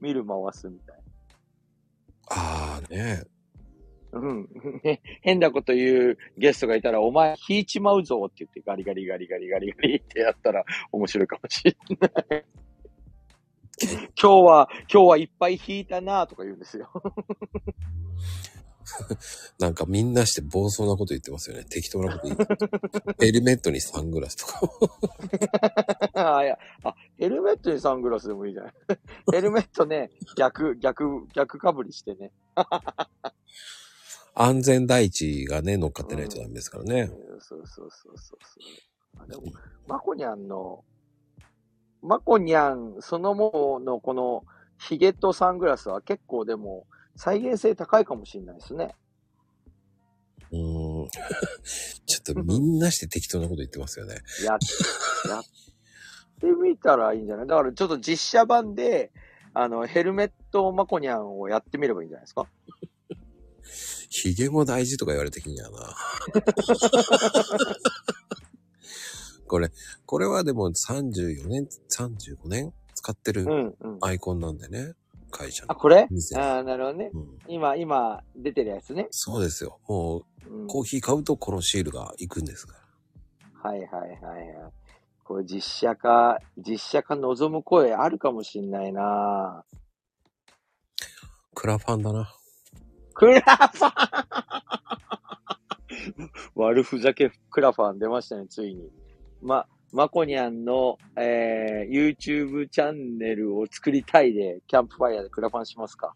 [0.00, 0.96] 見る回すみたい
[2.30, 3.24] ああね、な。
[4.18, 4.48] うん。
[4.82, 12.44] ね 変なこと言うゲストがいたら、お前引いちまうぞって言ってガリガリガリガリガリガリってやったら面白いかもしれない。
[14.20, 16.90] 今日は、今日はいっぱい引いたなとか言うんですよ。
[19.58, 21.64] なんかみんなして暴走なこと言ってますよね。
[21.64, 22.38] 適当なこと言っ
[23.18, 23.26] て。
[23.26, 24.60] ヘルメットにサングラスとか。
[26.38, 28.72] あいや、あ、ヘルメットにサングラスでもいいじゃない。
[29.32, 32.32] ヘルメットね、逆、逆、逆かぶりしてね。
[34.38, 37.06] 安全第一がね、乗っかってないとダメですからね。
[37.06, 39.22] そうそうそうそうそう。
[39.22, 39.42] あでも、
[39.86, 40.84] まこにゃんの、
[42.02, 44.44] まこにゃんそのもののこの
[44.78, 48.94] ヒゲとサングラスは結構でも再現性高いかもしれないですね。
[50.52, 51.08] うーん。
[52.04, 54.16] ちょっとみんなして適当なこと言ってますよね。
[54.44, 54.56] や、や
[55.40, 55.42] っ
[56.40, 57.46] てみたらいいんじゃない？
[57.46, 59.12] だからちょっと実写版で、
[59.54, 62.46] あの、ヘルメットまこにゃんをやってみればいいんじゃないですか？
[64.08, 65.96] ヒゲも大事とか言われてきんやな。
[69.48, 69.70] これ、
[70.06, 73.98] これはでも34年、35年使ってるうんうん。
[74.00, 74.94] アイコンなんでね。
[75.30, 75.78] 会社あ、の。
[75.78, 76.06] これ？
[76.10, 77.10] 店ああ、なるほどね。
[77.12, 79.06] うん、今、今出てるやつね。
[79.10, 79.78] そうですよ。
[79.88, 82.74] もうんう、コーヒー買うとこのシールが行くんですか
[83.62, 83.70] ら。
[83.70, 84.38] はいはいはいは
[84.68, 84.72] い。
[85.24, 89.64] これ実写化、実写化望む声あるかもしんないな
[91.54, 92.32] クラファンだな。
[93.16, 93.92] クラファン
[96.54, 98.90] 悪ふざけクラファン出ましたね、ついに。
[99.40, 106.14] ま、まこにゃんの、えー、YouTube チャンネルを作りたいで、キャンプファイヤーでクラファンしますか？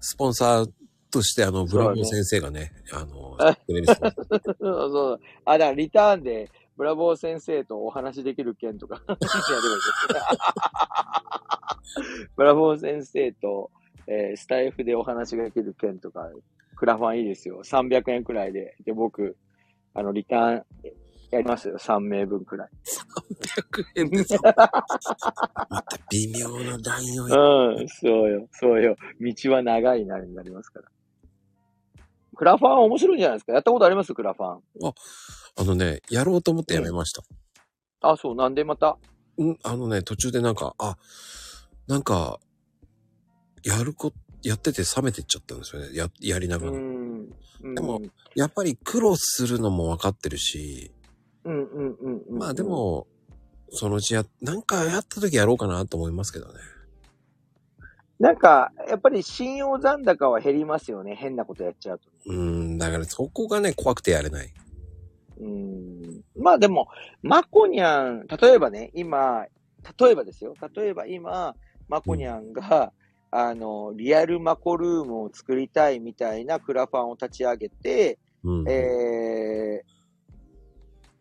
[0.00, 0.70] スポンサー
[1.12, 3.36] としてあの、ブラボー先生がね、あの、
[3.66, 3.96] くれるそう
[4.58, 5.20] そう。
[5.44, 9.00] あ、だからリターンで、ブラボー先生とお話できる件とか、
[12.36, 13.70] ブラボー先生と、
[14.06, 16.28] えースタイフでお話ができる件とか、
[16.76, 17.62] クラファンいいですよ。
[17.64, 18.76] 300円くらいで。
[18.84, 19.36] で、僕、
[19.94, 20.64] あの、リターン
[21.30, 21.78] やりますよ。
[21.78, 22.68] 3名分くらい。
[23.40, 24.34] 100円です。
[24.42, 24.52] ま
[25.82, 28.96] た微妙なラインをうん、そうよ、そうよ。
[29.20, 30.88] 道は長いなりになりますから。
[32.36, 33.52] クラファン面白いんじゃないですか？
[33.52, 34.12] やったことあります？
[34.14, 34.62] クラファン。
[35.56, 37.22] あのね、やろうと思ってやめました。
[38.00, 38.98] あ、そう、なんでまた？
[39.38, 40.96] うん、あのね、途中でなんか、あ、
[41.86, 42.40] なんか、
[43.64, 44.12] やるこ、
[44.42, 45.88] やってて冷めてっちゃったんですよね。
[45.94, 46.72] や、やりながら。
[46.72, 46.78] うん。
[46.78, 48.02] うんでも
[48.34, 50.92] やっぱり苦労するのも分かってるし、
[51.44, 52.38] うんうんうんうん。
[52.38, 53.06] まあで、も、
[53.70, 56.54] そのうちや、なんかやった時やろうかなと思いますけどね。
[58.18, 61.14] なんか、やっぱり信用残高は減りますよね。
[61.14, 62.08] 変なことやっちゃうと。
[62.26, 64.52] うん、だからそこがね、怖くてやれない。
[65.40, 66.22] うん。
[66.36, 66.88] まあでも、
[67.22, 69.46] まこにゃん、例えばね、今、
[69.98, 70.54] 例えばですよ。
[70.74, 71.54] 例えば今、
[71.88, 72.92] まこにゃんが、
[73.36, 78.68] あの、リアルマコルームを作りたいみたいなクラファンを立ち上げて、うん。
[78.68, 79.92] えー、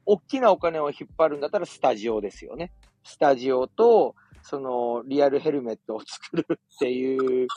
[0.05, 2.71] 大きなお金を引っ張るんだったらスタジオですよね。
[3.03, 7.47] スタジオと、その、リアルヘルメットを作るっていう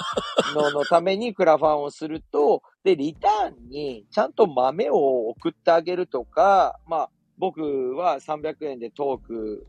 [0.55, 9.67] ののためにクラファンをすると、で、リターンにちゃんと豆を送ってあげるとか、まあ、僕は300円でトーク、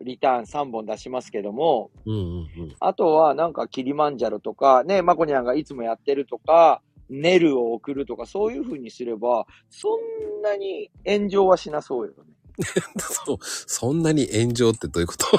[0.00, 2.22] リターン3本出しますけども、うんうんう
[2.66, 2.74] ん。
[2.80, 12.18] あとはなんかキリマンジャロとか、ね、まこにゃんがいつもやってるとか、ネルを送るとか、そういう風にすれば、そんなに炎上はしなそうよね。
[12.98, 15.26] そう、そんなに炎上ってどういうこと？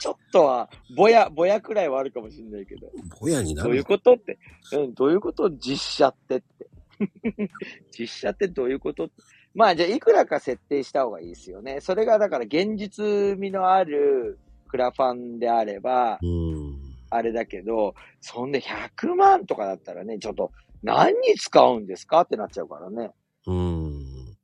[0.00, 2.90] ちょっとは、ぼや、ぼやくらいはあるかもしれないけど。
[3.20, 3.84] ぼやになどういうる。
[3.84, 4.38] ことって？
[4.72, 5.50] うん、どういうこと？
[5.50, 6.68] 実写ってって。
[7.98, 9.10] 実写ってどういうこと？
[9.56, 11.80] まあじゃあいくらか設定した方がいいですよね。
[11.80, 14.38] それがだから現実味のある
[14.68, 16.78] クラファンであれば、うん。
[17.08, 20.52] あれだけど、そんで100万とかだったらね、ちょっと
[20.82, 23.12] 何に使うんですかってなっちゃうからね。
[23.46, 24.36] うん。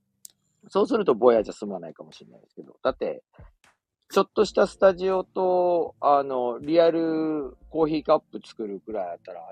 [0.69, 2.77] そうするとぼやじゃ済まないかもしれないですけど。
[2.83, 3.23] だって、
[4.11, 9.43] ちょっとしたスタジオと、あの、リアルコーヒーカップ作るくらいだったら、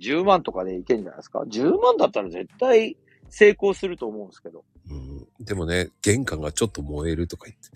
[0.00, 2.96] 10万とかでいけんじゃないですか ?10 万だったら絶対
[3.28, 4.64] 成功すると思うんですけど。
[4.90, 7.70] うん、でもね、玄関がちょっと燃えるとか言って。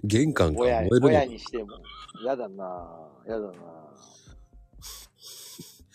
[0.04, 1.24] 玄関が燃え、るの。
[1.24, 1.68] にしても。
[2.24, 3.30] やだなぁ。
[3.30, 3.62] やだなぁ。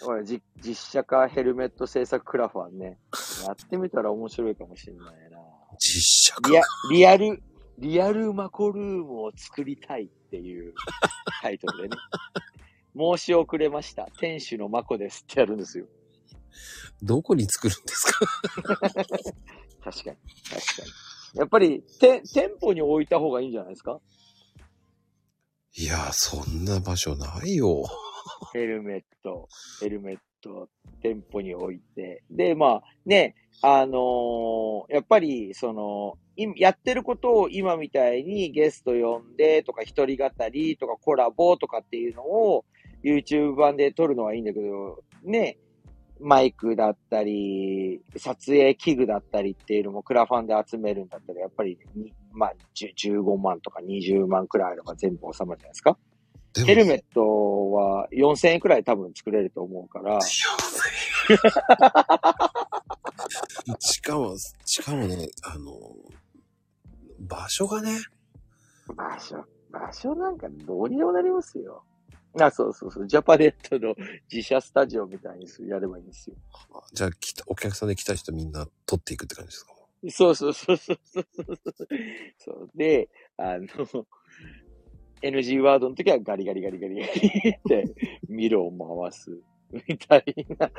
[0.06, 3.00] 俺、じ実写化ヘルメット制作クラファンね。
[3.46, 5.40] やってみたら面白いかもしれないな
[5.80, 6.52] 実写化？
[6.52, 7.44] リア、リアル、
[7.80, 10.74] リアルマコルームを作りたいっていう
[11.42, 11.98] タイトルでね。
[12.96, 14.08] 申し遅れました。
[14.20, 15.88] 店主のマコですってやるんですよ。
[17.02, 18.20] どこに作るんですか？
[18.64, 19.24] 確かに。
[19.84, 20.18] 確かに。
[21.40, 24.00] やっぱり、て、店舗に置いた方がいいんじゃないですか？
[25.76, 27.84] いや、そんな場所ないよ。
[28.54, 29.48] ヘルメット、
[29.82, 30.70] ヘルメット、
[31.02, 32.24] 店舗に置いて。
[32.32, 42.64] で、まあ、ね、あのーやっぱり、その、いやってることを今みたいにゲスト呼んでとか一人語りとかコラボとかっていうのを
[43.04, 45.58] YouTube 版で撮るのはいいんだけど、ね、
[46.20, 55.98] マイクだったり、撮影器具だったりっていうのもクラファンで集めるんだったら、やっぱりに、まあ、10 15万とか20万くらいあれば全部収まるじゃないですか。
[56.66, 60.44] ヘルメットは4000円くらい多分作れると思うから、し
[64.02, 65.72] かも、しかもね、あの、
[67.20, 67.92] 場所がね、
[68.96, 71.84] 場所、場所なんかどうにでもなりますよ。
[72.40, 73.08] あ、そうそうそう。
[73.08, 73.96] ジャパネットの
[74.32, 76.36] 自社スタジオみたいにするやればいいんですよ。
[76.94, 79.74] じゃあ来た、お客さんで来た人みんな取っていくって感じですか？
[80.12, 81.88] そうそうそうそうそうそう。
[82.38, 83.68] そうで、あの、
[85.22, 87.96] NG ワードの時はガリガリガリガリガリって
[88.30, 89.32] ミロを回す。
[89.88, 90.24] みたい
[90.60, 90.70] な。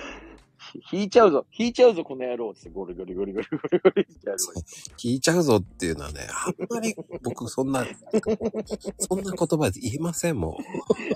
[0.93, 4.61] 引いちゃうぞ引いちゃうぞこの野郎ってゴリゴリゴリゴリゴリゴリってやれば
[5.03, 7.85] いちゃうぞっていうのはね、あんまり僕そんな、
[8.99, 10.57] そんな言葉で言いませんもん。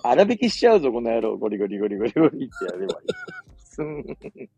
[0.03, 3.05] 荒引きしちゃうぞこの野郎ゴリゴリゴリゴリゴリってやればい
[4.45, 4.49] い。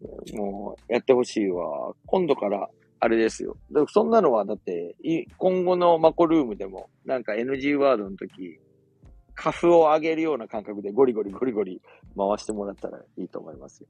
[0.36, 1.94] もう、やってほしいわ。
[2.06, 3.56] 今度から、あれですよ。
[3.70, 8.60] でそんなのは、だって、い今後のマコルームでも、なんか NG ワードの時、
[9.38, 11.80] カフを上げるような感覚でゴリゴリゴリゴリ
[12.16, 13.88] 回してもらったらいいと思いますよ。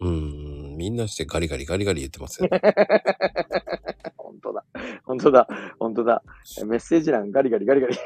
[0.00, 2.48] うーん、みんなしてガリガリガリガリ言ってますよ。
[4.18, 4.64] 本当だ。
[5.04, 5.48] 本当だ。
[5.78, 6.22] 本当だ。
[6.66, 7.96] メッセージ欄ガリガリガリガリ。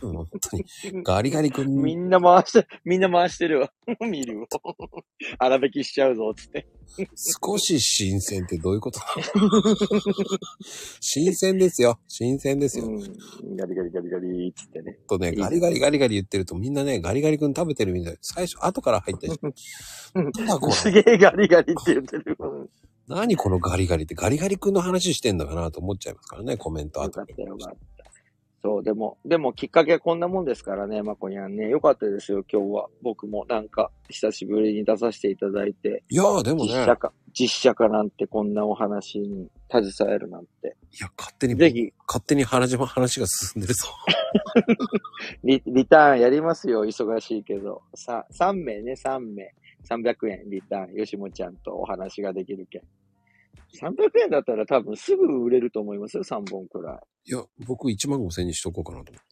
[0.00, 0.64] 本当に。
[1.02, 3.70] ガリガリ君みんな回して、みんな回してるわ。
[4.00, 4.46] 見るわ。
[5.38, 6.66] 荒引きしちゃうぞ、つって。
[7.44, 9.00] 少し新鮮ってどういうこと？
[11.00, 11.98] 新鮮ですよ。
[12.08, 12.86] 新鮮ですよ。
[12.86, 13.56] うん。
[13.56, 14.98] ガリガリガリガリ、つってね。
[15.08, 18.16] とね、ガリガリガリガリ言ってるとみんなね、ガリガリ君食べてるみたい。
[18.20, 19.46] 最初、後から入った人。
[20.14, 22.36] なんだこすげえガリガリって言ってる。
[23.08, 24.14] 何このガリガリって？
[24.14, 27.95] ガリガリ君の話してんだかなと思っちゃいますからね、コメント後によかったよかった。
[28.62, 31.68] そう、でも、でもきっかけはこんなもんですからね、まこにゃんね。
[31.68, 32.88] よかったですよ、今日は。
[33.02, 36.02] 僕もなんか、久しぶりに出させていただいて。
[36.08, 40.76] いやーでもね、実写化、実写化なんてこんなお話に携えるなんて。
[40.92, 43.88] いや、勝手に、ぜひ、勝手に話も話が進んでるぞ。
[45.44, 47.82] リリターンやりますよ、忙しいけど。
[47.94, 49.54] さ、3名ね、3名。
[49.88, 52.82] 300円リターン、吉本ちゃんとお話ができるけん。
[53.80, 57.30] 300円だったら多分すぐ売れると思いますよ、3本くらい。
[57.30, 59.26] いや、僕1万5千にしとこうかなと思って。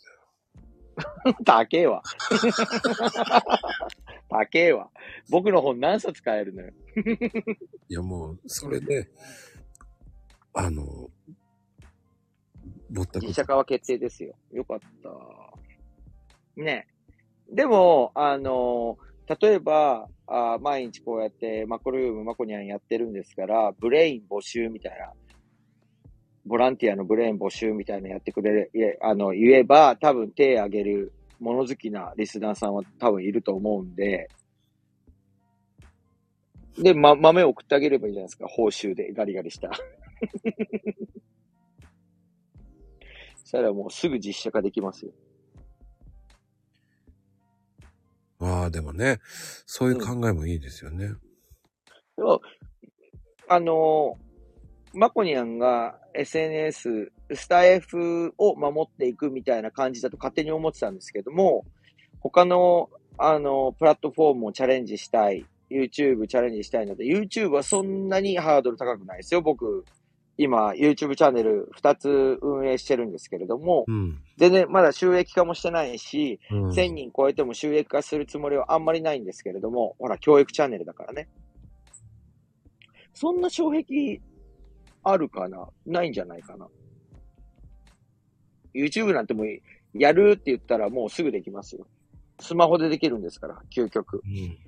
[1.45, 2.03] 高えわ。
[4.29, 4.91] 高えわ。
[5.31, 6.73] 僕の本何冊買えるのよ。
[7.89, 9.09] いや、もう、それで、
[10.53, 11.11] あの、
[12.91, 14.35] ぼったく実写化は決定ですよ。
[14.53, 16.63] よかった。
[16.63, 16.87] ね。
[17.51, 25.13] でも、あの、例えば、あ毎日こうやってマコルーム、マコニャンやってるんですから、ブレイン募集みたいな、
[26.45, 34.29] ボランティアのブレイン募集みたいなのやってくれる、あの、言えば、多分手挙げる物好きなリスナーさんは多分いると思うんで、
[36.79, 38.47] で、ま、豆を送ってあげればいいじゃないですか。
[38.49, 39.71] 報酬でガリガリした。
[43.37, 45.13] そしたらもうすぐ実写化できますよ。
[48.41, 49.21] ああ、でもね、
[49.67, 51.15] そういう考えもいいですよね。
[52.17, 52.41] でも
[53.49, 54.25] あのー
[54.97, 61.65] マコニャンが SNS、スタイフを守っていくみたいな感じだと勝手に思ってたんですけども、
[62.21, 69.43] 他の、あの、プラットフォームをチャレンジしたい、YouTube チャレンジしたいので、YouTube はそんなにハードル高くないですよ。
[69.43, 69.85] 僕、
[70.37, 74.21] 今、YouTube チャンネル2つ運営してるんですけれども、うん。
[74.37, 76.69] 全然まだ収益化もしてないし、うん。
[76.71, 81.29] 1000人超えても収益化するつもりはあんまりないんですけれども、ほら、教育チャンネルだからね。
[83.13, 84.21] そんな障壁
[85.05, 85.69] あるかな？
[85.87, 86.67] ないんじゃないかな
[88.75, 89.47] ?YouTube なんてもう
[89.95, 91.87] やるって言ったらもうすぐできますよ。
[92.41, 94.21] スマホでできるんですから、究極。
[94.25, 94.59] うん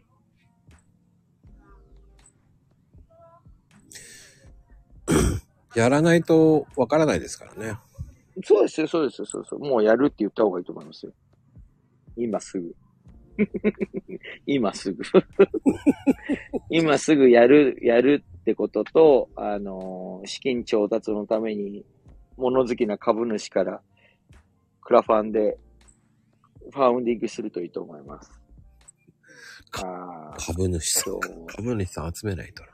[5.75, 7.79] やらないとわからないですからね。
[8.45, 9.59] そうですよ、そうですよ、そうですよ。
[9.61, 11.13] もうやるって言った方がいいと思いますよ。
[12.17, 12.75] 今すぐ。
[14.47, 15.03] 今すぐ。
[16.71, 21.85] 今すぐやる、やるってことと、あのー資金調達のために、
[22.37, 23.83] 物好きな株主から、
[24.83, 25.59] クラファンで、
[26.73, 28.31] ファウンディングするといいと思います。
[29.71, 31.03] 株主さん。
[31.05, 32.69] そう株主さん集めないとな。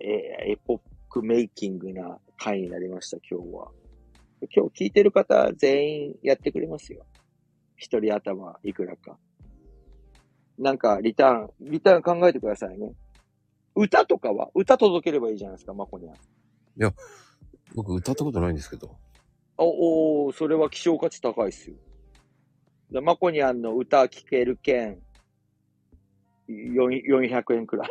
[0.00, 0.80] え、エポッ
[1.10, 3.68] クメイキングな回になりました、今日は。
[4.54, 7.04] 今日聞いてる方全員やってくれますよ。
[7.76, 9.18] 一人頭いくらか。
[10.56, 12.92] なんか、リターン、リターン考えてくださいね。
[13.74, 16.14] 歌とかは歌届ければいいじゃないですか、マコニャン。
[17.74, 18.96] 僕歌ったことないんですけど。
[19.56, 21.76] お、おーそれは希少価値高いっすよ。
[22.90, 25.00] でマコニャンの歌聴ける券、
[26.50, 27.88] 400円くらい。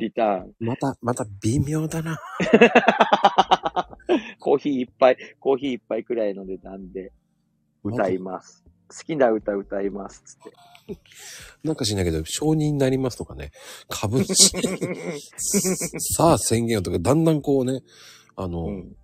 [0.00, 0.52] リターン。
[0.60, 2.18] また、また微妙だな。
[4.38, 7.12] コーヒー一杯、コーヒー一杯くらいの値段で
[7.84, 8.64] 歌います。
[8.88, 10.22] 好きな歌歌います。
[10.24, 10.52] つって。
[11.62, 13.52] なんかしないけど、承認になりますとかね。
[13.88, 14.50] 株主。
[16.16, 17.82] さあ宣言をとか、だんだんこうね、
[18.36, 18.96] あの、うん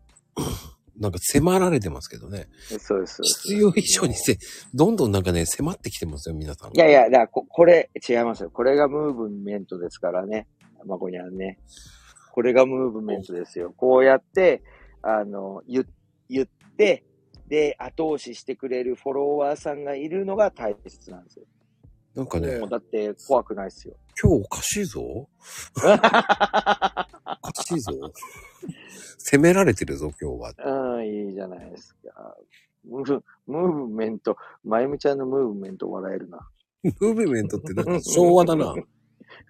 [0.98, 2.48] なんか迫られてますけどね。
[2.80, 3.20] そうです。
[3.22, 4.38] 必要以上にせ、
[4.74, 6.76] どんどんなんかね、迫ってきてますよ、皆さん。
[6.76, 8.50] いやいや、だからこ、これ、違いますよ。
[8.50, 10.46] これがムーブメントですからね。
[10.86, 11.58] まこにゃんね。
[12.32, 13.72] これがムーブメントですよ。
[13.76, 14.62] こうやって、
[15.02, 15.86] あの、言、
[16.28, 17.04] 言って、
[17.48, 21.46] で、後押ししてくれるフォロワーさんがいるのが大切なんですよ。
[22.14, 23.94] なんかねもう、だって怖くないですよ。
[24.20, 25.28] 今日おかしいぞ。
[27.42, 27.92] おかしいぞ。
[29.18, 30.94] 責められてるぞ、今日は。
[30.96, 32.36] うん、いいじゃないですか。
[32.84, 36.48] ムーブ、ムーブメント、まゆみちゃんのムーブメント笑えるな。
[36.82, 38.74] ムーブメントってなんか昭和だな。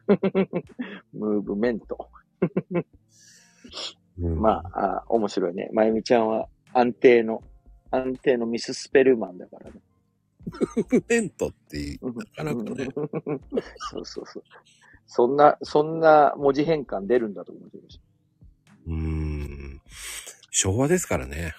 [1.12, 2.10] ムーブメント。
[4.18, 5.68] うんまあ、あ面白いね。
[5.72, 7.42] まゆみちゃんは安定の、
[7.90, 9.80] 安定のミススペルマンだからね。
[10.46, 12.88] ムーブメントって、なかなかね。
[13.90, 14.44] そうそうそう。
[15.06, 18.00] そんな、そんな文字変換出るんだと思ってまし
[18.86, 19.80] うーん。
[20.50, 21.54] 昭和ですからね。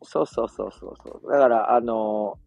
[0.00, 0.06] た。
[0.06, 1.30] そうそうそうそうそう。
[1.30, 2.38] だから、あの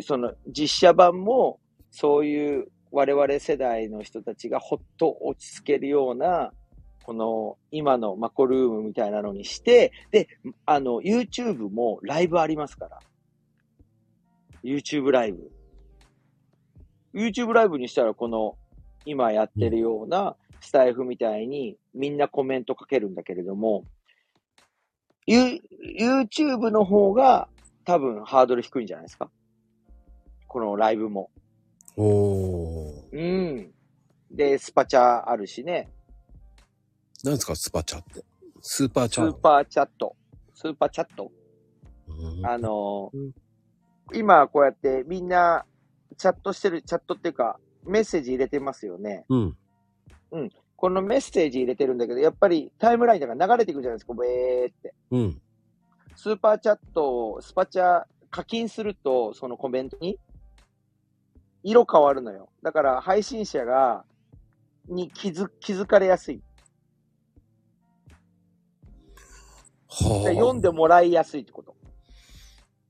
[0.00, 6.52] その実写版も、そういう我々世代の人たちがほっと落ち着けるような、
[7.04, 10.28] この今のマコルームみたいなのにして、で、
[10.66, 13.00] あの、YouTube もライブありますから。
[14.62, 15.50] YouTube ライブ。
[17.14, 18.56] YouTube ライブにしたらこの
[19.04, 23.84] 今やってるようなスタイフみたいにみんなコメントかけるんだけれども、
[25.26, 25.60] You-
[25.98, 27.48] YouTube の方が
[27.84, 29.30] 多分ハードル低いんじゃないですか
[30.46, 31.30] このライブも。
[31.96, 33.12] おー。
[33.12, 33.72] うん。
[34.30, 35.88] で、スパチャあるしね。
[37.24, 38.24] なんですか、スパチャって？
[38.60, 39.30] スーパーチャー。
[39.30, 40.16] スーパーチャット。
[40.54, 41.32] スーパーチャット。
[42.08, 43.32] うんあのーうん
[44.14, 45.64] 今こうやってみんな
[46.18, 49.24] チャットしてる、チャットっていうか、メッセージ入れてますよね。
[49.28, 49.56] うん。
[50.76, 54.94] このメッセージ入れてるんだけど、やっぱりタイムラインだから流れていくじゃないですか、べーって。
[55.10, 55.42] うん。
[56.16, 60.18] スーパーチャットを、スパチャ課金すると、そのコメントに、
[61.62, 62.48] 色変わるのよ。
[62.62, 64.04] だから配信者が、
[64.88, 66.42] に気づ、気づかれやすい。
[69.88, 70.28] はあ。
[70.30, 71.76] で読んでもらいやすいってこと。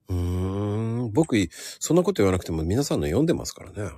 [0.09, 1.13] うーん。
[1.13, 3.91] 僕、そんなこと言わなくても皆さんの読んでますからね。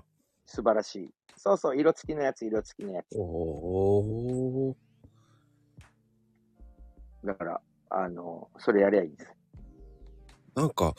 [0.54, 1.10] 素晴らしい。
[1.36, 3.18] そうそう、色付きのやつ、色付きのやつ。
[3.18, 4.74] おー。
[7.24, 9.32] だから、あの、それやりゃいいんです。
[10.54, 10.94] なんか、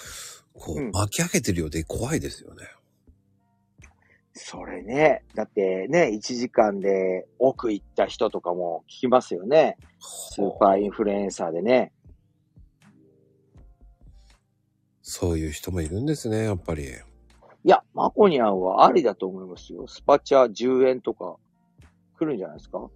[0.54, 2.64] こう、うん巻き上げてるようで怖いですよね。
[4.34, 9.78] それね、だってね、1時間で奥行った人とかも聞きますよね。
[10.02, 11.94] スーパーインフルエンサーでね。
[15.02, 16.90] そういう人もいるんですね、やっぱり。
[17.66, 19.88] いや、マコニャンはありだと思いますよ。
[19.88, 21.38] スパチャ10円とか
[22.20, 22.92] 来るんじゃないですか？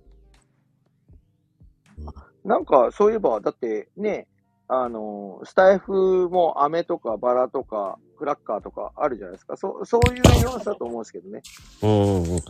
[2.46, 4.28] なんか、そういえば、だってね、
[4.68, 9.58] あの、スタイフも飴とかバラとかクラッカーとかあるじゃないですか。
[9.58, 11.42] そう、そういうニュアンスだと思うんですけどね。
[11.82, 12.42] うんうんうん。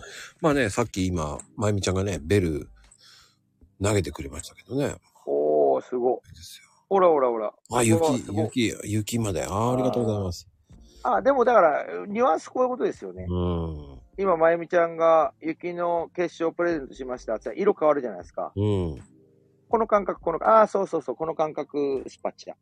[0.41, 2.70] まあね、さっき今、まゆみちゃんがね、ベル
[3.82, 4.95] 投げてくれましたけどね。
[5.26, 6.36] おー、すごい。
[6.36, 6.67] ですよ。
[6.89, 7.53] ほらほらほら。
[7.72, 7.97] あ、雪
[8.30, 9.45] 雪、雪まで。
[9.45, 10.49] あーありがとうございます。
[11.04, 13.26] あ、でもだから、ニュアンスこういうことですよね。
[13.30, 14.00] うん。
[14.18, 18.52] 今、まゆみちゃんが雪の結晶をプレゼントしましたって色変わるじゃないですか。
[18.56, 18.95] うん。
[19.70, 22.58] この感覚、この、ああ、そうそうそう、この感覚、スパッチだ。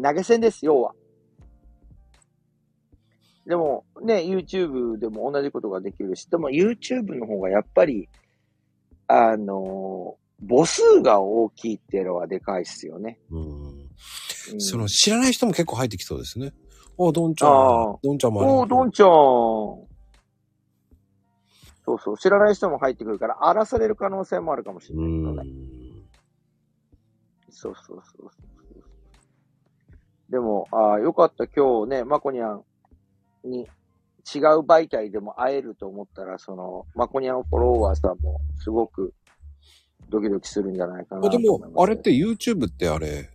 [0.00, 0.94] 投げ銭です、要は。
[3.46, 8.08] でも、ね、YouTube でも同じことができるし、でも YouTube の方がやっぱり、
[9.06, 13.18] あの母数が大きいっていうのはでかいっすよね。
[13.30, 13.67] うん。
[14.52, 16.52] うんその、知らない人も結構入ってきそうですね。
[16.96, 17.98] お、どんちゃん。
[18.02, 19.08] どんちゃんもおー、どんちゃん。
[19.08, 19.86] そ
[21.94, 25.12] うそう、知らない人も入ってくるから、荒らされる可能性もあるかもしれないね。
[25.12, 26.08] うん。
[27.50, 28.30] そうそうそう。
[30.30, 31.46] でも、ああ、よかった。
[31.46, 32.64] 今日ね、まこにゃん
[33.44, 33.68] に違う
[34.60, 39.14] 媒体でも会えると思ったら、その、まこにゃんフォロワーさんもすごく
[40.10, 41.72] ドキドキするんじゃないかなあでと思います。
[41.72, 43.30] も、あれって YouTube ってあれ、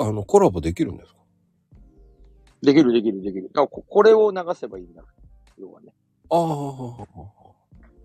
[0.00, 1.20] あの、コラボできるんですか？
[2.62, 3.50] できるできるできる。
[3.54, 5.02] あここれを流せばいいんだ。
[5.58, 5.92] 要はね。
[6.30, 7.20] ああ。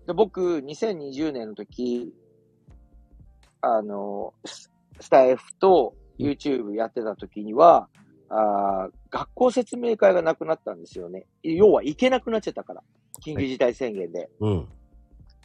[0.06, 2.12] で僕、2020年の時、
[3.60, 7.88] あの、ススタエフと YouTube やってた時には、
[8.28, 11.26] あー学校説明会がなくなったんですよね。
[11.42, 12.82] 要は行けなくなっちゃったから。
[13.24, 14.30] 緊急事態宣言で。
[14.40, 14.68] うん。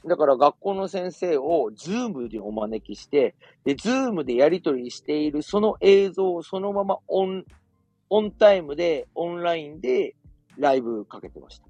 [0.05, 3.35] だから学校の先生を Zoom にお招きして、
[3.65, 7.45] で、 Zoom でやり取りしているその映像をそのままオン、
[8.09, 10.15] オンタイムで、オンラインで
[10.57, 11.65] ライブかけてました。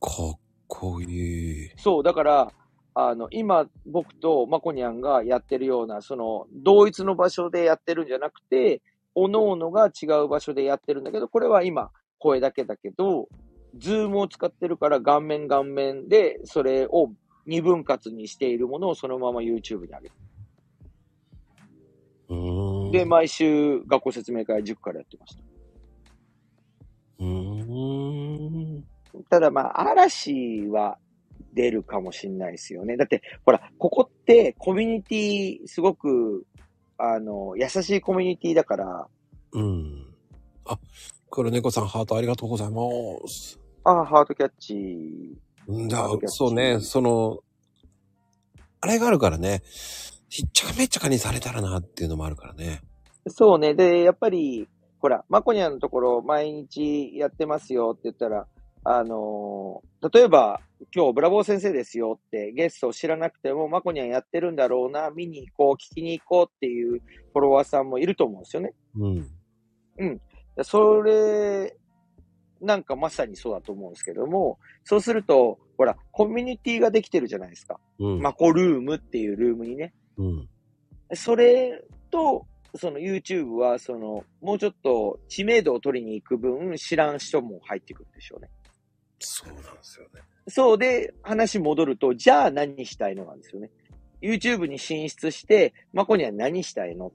[0.00, 1.70] かっこいい。
[1.76, 2.52] そう、だから、
[2.94, 8.82] あの、今、僕とマコニャンがやってるような、その、同一の場所でやってるんじゃなくて、
[9.14, 13.28] 各々が違う場所でやってるんだけど、これは今、声だけだけど、
[13.78, 17.10] ズームを使ってるから、顔面顔面で、それを
[17.46, 20.12] 二分割にしているものをそのまま YouTube に上げる。
[22.92, 25.42] で、毎週、学校説明会塾からやってました。
[27.20, 28.84] うーん。
[29.28, 30.98] ただまあ、嵐は
[31.52, 32.96] 出るかもしんないですよね。
[32.96, 36.46] だって、ほら、ここってコミュニティ、すごく、
[36.96, 39.08] あの、優しいコミュニティだから、
[39.52, 40.06] うん。
[40.64, 40.78] あ、
[41.30, 42.82] 黒猫さんハートありがとうございま
[43.28, 43.60] す。
[43.84, 45.36] ああ、ハートキャッチ。
[45.70, 47.38] んだそうね、その、
[48.80, 49.62] あれがあるからね、
[50.28, 52.80] ひっちゃかめっちゃかにされたらなっていうのもあるからね。
[53.28, 53.74] そうね。
[53.74, 58.46] で、やっぱり、ほら、マコニャンのところ毎日やってますよって言ったら、
[58.84, 60.60] あのー例えば、
[60.92, 68.74] 今日ブラボー先生ですよってゲストを知らなくても、マコニャンやってるんだろうな、見に行こう、聞きに行こうっていうフォロワーさんもいると思うんですよね。
[68.96, 70.20] うん。
[70.62, 71.76] それ、
[72.62, 77.80] なんかまさにそうだと思うんですけども、そうすると、ほら、コミュニティができてるじゃないですか。
[77.98, 78.22] うん。
[78.22, 79.92] マコルームっていうルームにね。
[80.16, 80.48] うん。
[81.14, 88.48] それと、その YouTube は、その、もうちょっと知名度を取りに行く分、知らん人も入ってくるでしょうね。
[89.18, 90.22] そうなんですよね。
[90.48, 93.70] そうで、話戻ると、じゃあ何したいのなんですよね。
[94.20, 97.12] YouTube に進出して、マコニャン何したいの？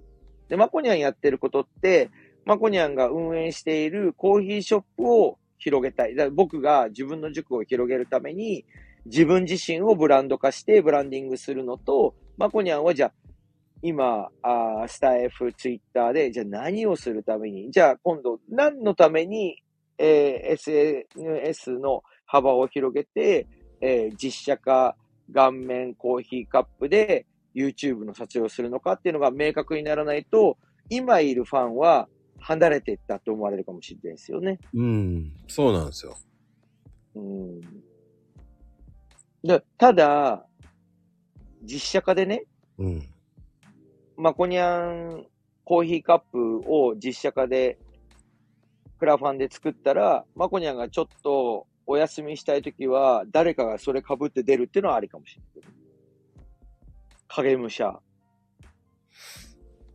[0.48, 2.10] で、マコニャンやってることって、
[2.48, 6.16] マコニャンが運営しているコーヒーショップを広げたい。
[6.16, 8.64] だから僕が自分の塾を広げるために、
[9.06, 13.12] 自分自身をブランド化してブランディングするのと、マコニャンはじゃあ、
[13.82, 19.62] 今、あスタイフ、ツイッターで、じゃあ何をするために、じゃあ今度何のために、
[19.98, 23.46] えー SNS の幅を広げて、
[23.82, 24.96] えー実写化、
[25.34, 30.58] 顔面コーヒーカップで YouTube の撮影をするのかっていうのが明確にならないと、
[30.90, 32.08] 今いるファンは
[32.40, 34.60] 離れていったと思われるかもしれないですよね。
[34.74, 35.34] うん。
[35.48, 36.18] そうなんですよ。
[37.16, 37.62] うん。
[39.44, 40.46] で、ただ、
[41.64, 42.44] 実写化でね、
[42.78, 43.04] うん。
[44.16, 45.28] マコニャン
[45.64, 47.78] コーヒーカップを実写化で、
[49.00, 55.72] クラファンで作ったら、マコニャンがちょっとお休みしたいときは、誰かがそれ被って出るっていうのはありかもしれない。
[57.28, 58.00] 影武者。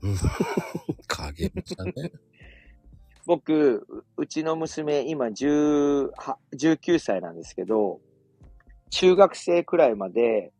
[1.06, 2.12] 影ちゃんね。
[3.26, 8.00] 僕、ううちの娘、今10は19歳なんですけど、
[8.90, 10.52] 中学生くらいまで、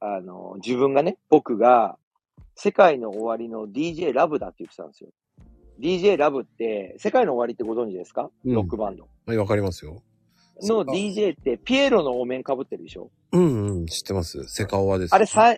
[0.00, 1.98] あの、自分がね、僕が、
[2.54, 5.10] 世界の終わりの DJ ラブだって言ってたんですよ。
[5.80, 9.08] DJ ラブって、世界の終わりってご存知ですか、うんロックバンド。
[9.26, 10.02] はい、わかりますよ。
[10.62, 13.10] の DJ って、ピエロのお面被ってるでしょ？
[13.32, 14.44] うんうん、知ってます。
[14.44, 15.14] セカオワです。
[15.14, 15.56] あれさ、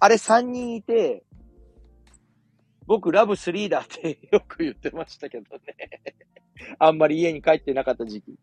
[0.00, 1.24] あれ3人いて、
[2.86, 6.02] 僕ラブ3だってよく言ってましたけどね。
[6.78, 8.34] あんまり家に帰ってなかった時期。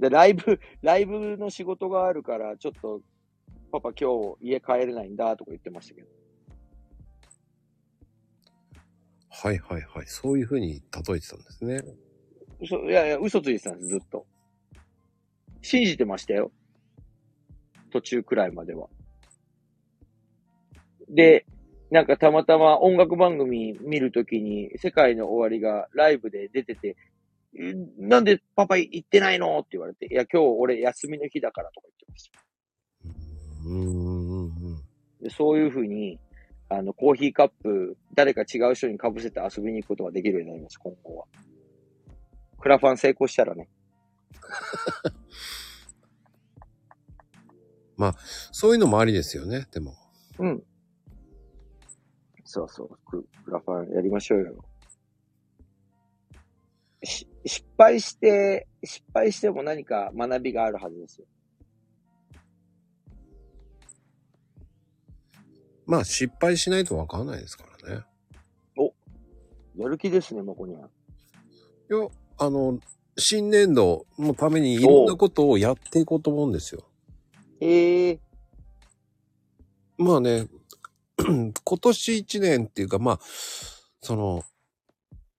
[0.00, 3.02] で、ライブ、ライブの仕事があるから、ちょっと、
[3.70, 6.08] パパ今日家帰れないんだとか言ってましたけど。
[9.28, 10.06] はいはいはい。
[10.06, 11.82] そういう風に例えてたんですね。
[12.60, 14.26] 嘘、いやいや、嘘ついてたんです、ずっと。
[15.62, 16.50] 信じてましたよ。
[17.90, 18.88] 途中くらいまでは。
[21.08, 21.44] で、
[21.90, 26.96] なんかたまたま音楽番組見るときに、世界の終わりがライブで出てて、
[27.58, 32.40] えなんでパパ行ってないのって言われて、いや、今日俺休みの日だからとか言ってました。
[33.66, 34.82] うーんうんうん。
[35.20, 36.20] でそういうふうに、
[36.68, 41.24] あの、コーヒーカップ、誰か違う人に被せて遊びに行くことができるようになります、今後は。
[42.60, 43.68] クラファン成功したらね。
[48.52, 49.94] そういうのもありですよね、でも。
[50.38, 50.62] うん。
[52.52, 54.64] そうそう、ククラファンやりましょうよ。
[57.04, 61.26] し失敗して、失敗しても何か学びがあるはずですよ。
[65.86, 68.04] まあ失敗しないとわかんないですからね。
[69.76, 70.80] やる気ですね、まこにゃん。
[70.80, 72.80] いや、あの、
[73.16, 76.82] 新年度のためにいろんなことをやっていこうと思うんですよ。
[77.60, 78.20] ええ
[79.96, 80.48] まあね、
[81.64, 83.20] 今年一年っていうか、まあ、
[84.00, 84.42] その、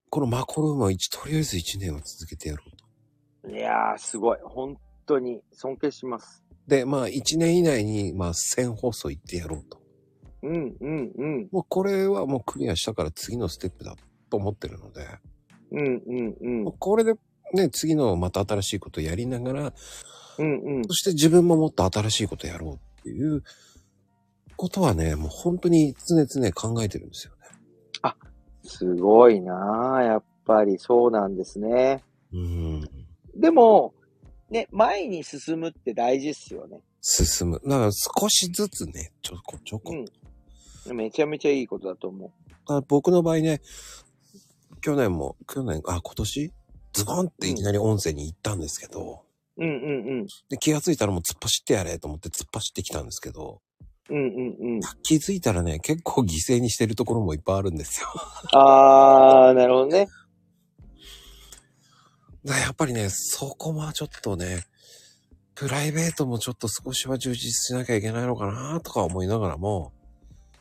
[0.10, 3.50] このマコルームは一、とりあえず一年は続けてやろうと。
[3.50, 4.38] いやー、すごい。
[4.44, 6.44] 本当に尊敬します。
[6.68, 9.82] で、まあ一年以内に、まあ1000放送行ってやろうと。
[10.44, 11.50] うん、うん、うん。
[11.52, 13.96] もうこれはもうクリアしたから次のステップだ
[14.30, 15.08] と思ってるので、
[15.72, 16.72] うん、うん、うん。
[16.78, 17.14] これで
[17.54, 19.74] ね、次のまた新しいことやりながら、
[20.38, 20.94] うん、うんそ。
[20.94, 23.44] して自分ももっと新しいことやろうっていう
[24.62, 27.42] ことはね、もう本当に常々考えてるんですよね。
[28.64, 32.04] すごいなーやっぱりそうなんですね。
[32.32, 32.82] うん。
[33.36, 33.96] でも、
[34.52, 36.80] ね、前に進むって大事っすよね。
[37.02, 37.60] 進む。
[37.66, 39.96] だから少しずつね、ちょこちょこ。
[40.86, 40.96] うん。
[40.96, 43.62] めちゃめちゃいいことだと思だから僕の場合ね、
[44.82, 46.52] 去年も、去年、あ、今年？
[46.94, 49.24] ズボンっていきなり音声に行ったんですけど、
[49.58, 49.64] う。
[49.64, 50.28] うんうんうん。
[50.50, 53.60] で、気がついたらもう突っ走ってやれと思って突っ走ってきたんですけど、
[54.10, 54.80] うんうんうん。
[55.04, 58.08] 気づいたらね、結構犠牲にしてるところもいっぱいあるんですよ。
[58.54, 60.08] あー、なるほどね。
[62.44, 64.66] やっぱりね、そこはちょっとね、
[65.54, 69.94] プライベートもちょっと少しは充実しなきゃいけないのかなとか思いながらも、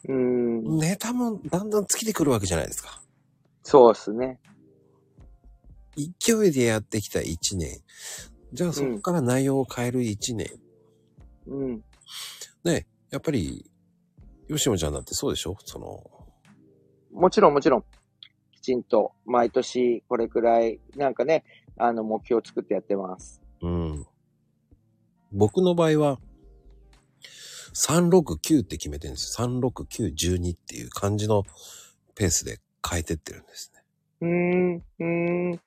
[0.09, 0.79] うん。
[0.79, 3.03] ネタもだんだん尽きてくるわけじゃないですか。
[3.63, 4.39] そうっすね。
[5.97, 7.81] 勢いでやってきた1年。
[8.53, 10.51] じゃあそこから内容を変える1年。
[11.47, 11.85] うん。
[12.65, 13.71] ね、やっぱり、
[14.49, 15.57] 吉野ちゃんだってそうでしょ？
[15.65, 16.05] その、
[17.13, 17.85] もちろんもちろん。
[18.53, 21.45] きちんと、毎年これくらい、なんかね、
[21.77, 23.41] あの、目標を作ってやってます。
[23.63, 24.07] うん。
[25.33, 26.21] 僕の場合は、
[27.73, 29.47] 369って決めてるんですよ。
[29.47, 31.45] 36912っていう感じの
[32.15, 32.59] ペースで
[32.89, 33.83] 変えてってるんですね。
[34.21, 35.61] うーん、うーん。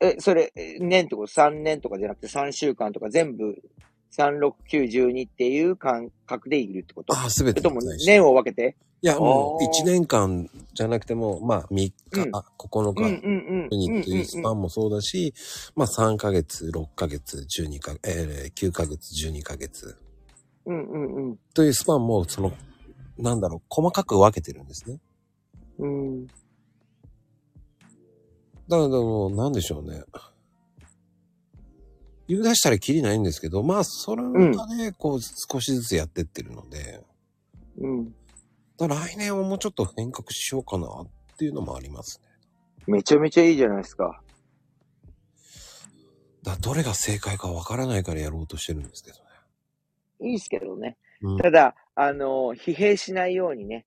[0.00, 3.62] え、それ、え年とか3年とかじゃなくて3週間とか全部
[4.12, 7.14] 36912っていう感覚でいるってこと？
[7.14, 8.76] ああ、すべてそれとも年を分けて？
[9.02, 13.10] いや、もうあー1年間じゃなくても、まあ3日、うんあ9日、うんうん
[13.64, 13.68] うん。
[13.68, 15.34] にっていうスパンもそうだし、
[15.74, 19.98] まあ3ヶ月、6ヶ月、12ヶ月、えー、9ヶ月、12ヶ月
[20.64, 21.36] うんうんうん。
[21.54, 22.52] というスパンも、その、
[23.18, 24.98] なんだろう、細かく分けてるんですね。
[25.78, 26.26] うん。
[26.26, 26.36] だか
[28.76, 28.88] ら、
[29.36, 30.02] なんでしょうね。
[32.28, 37.04] 言い出したらキリないんですけど、まあ、それがね、こう、少しずつやってってるので、
[37.78, 38.14] うん。
[38.78, 41.08] 来年はもうちょっと変革しようかなっ
[41.38, 42.28] ていうのもありますね。
[42.86, 44.20] めちゃめちゃいいじゃないですか。
[46.42, 49.22] だどれが正解かわからないからやろうとしてるんですけどね。
[50.20, 50.96] いいですけどね。
[51.22, 53.86] うんただ、あの、疲弊しないようにね、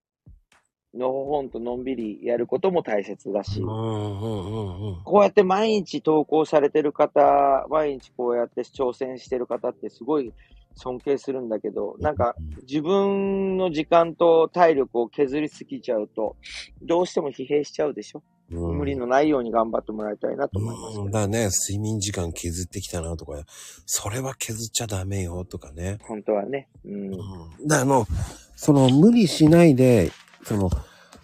[0.93, 3.61] のほほんとのんびりやることも大切だし。
[3.61, 10.33] こうやって毎日投稿されてる方、毎日こうやって挑戦してる方ってすごい
[10.75, 16.35] 尊敬するんだけど、なんか自分の時間と体力を削りすぎちゃうと、
[16.81, 21.19] どうしても疲弊しちゃうでしょ、うん、無理のないように頑張ってもらいたいなと思いますけうん、ど。
[21.19, 23.43] だね、睡眠時間削ってきたなとか、
[23.85, 25.97] それは削っちゃダメよとかね。
[26.01, 26.67] 本当はね。
[26.85, 27.13] うん。
[27.13, 27.17] う
[27.63, 27.67] ん。
[27.67, 28.07] だあの、
[28.55, 30.11] その無理しないで、
[30.43, 30.69] その、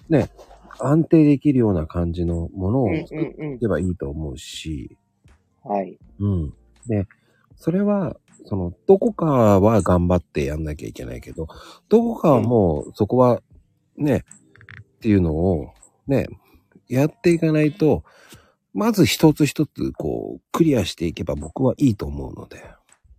[0.09, 0.29] ね、
[0.79, 4.97] 安定できるような感じのものをうん作っうんてばいいと思うし、
[5.65, 5.71] うん。
[5.71, 5.97] はい。
[6.19, 6.53] うん。
[6.87, 7.07] で、
[7.55, 11.47] それは、その、どこかは頑張ってやんなきゃいけないけど、
[11.89, 13.41] どこかはもう、そこは、
[13.97, 14.23] ね、
[14.97, 15.73] っていうのを、
[16.07, 16.27] ね、
[16.87, 18.03] やっていかないと、
[18.73, 22.57] まず一つ一つ、こう、クリアしていけば僕はいいと思うので。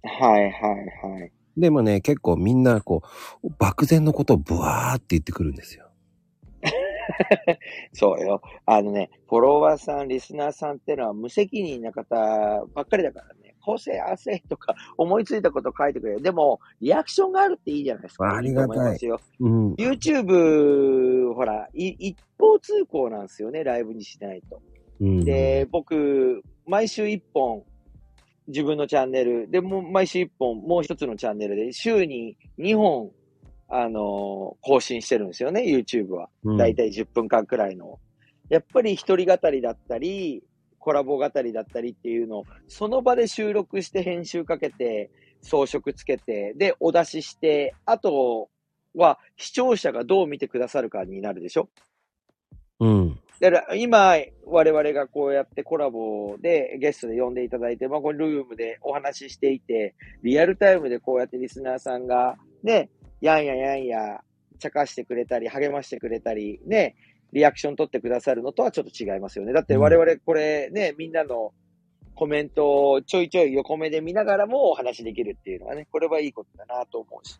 [0.03, 1.33] はいはいはい。
[1.57, 3.03] でもね、結構みんな、こ
[3.43, 5.86] う、漠然のことをブワーって言ってくるんですよ。
[7.93, 8.43] そうよ。
[8.65, 12.15] あのね、フォロワーさん、リスナーさんってのは無責任な方
[12.75, 13.55] ばっかりだからね。
[13.67, 16.23] 構成、あせとか思いついたこと書いてくれる。
[16.23, 18.37] でも、リアクションがあるっていいじゃないですか。
[18.37, 19.21] ありがたいと思ますよ。
[19.41, 19.75] うん。
[19.75, 24.63] YouTube、ほら、い一方通行なんですよね、ライブにしないと。
[25.01, 27.65] うん、で、僕、毎週一本、
[28.47, 33.11] 自分のチャンネル、で、もう毎週一本、もう一つのチャンネルで、週に2本、
[33.69, 36.29] あのー更新してるんですよね、YouTube は。
[36.45, 37.99] うんだいたい10分間くらいの。
[38.49, 40.43] やっぱり一人語りだったり、
[40.79, 45.11] コラボ語りだったりっていうのを、その場で収録して編集かけて、
[45.43, 48.49] 装飾つけて、で、お出しして、あと
[48.95, 51.69] は視聴者がどう見てくださるかになるでしょ？
[52.79, 53.21] うん。
[53.41, 54.15] だから今、
[54.45, 62.91] 我々がこうやってコラボでゲストで呼んでいただいて、まあ、このルームでお話ししていて、リアルタイムでこうやってリスナーさんが、ね、
[63.21, 64.21] やんややんや、
[64.59, 66.97] 茶化してくれたり、励ましてくれたり、ね、
[67.33, 69.53] リアクション取ってくださるのとはちょっと違いますよね。
[69.53, 71.53] だって我々これね、みんなの
[72.15, 77.39] コメントをちょいちょい横目で見ながらもお話しできるっていうのはね、これはいいことだなと思うし、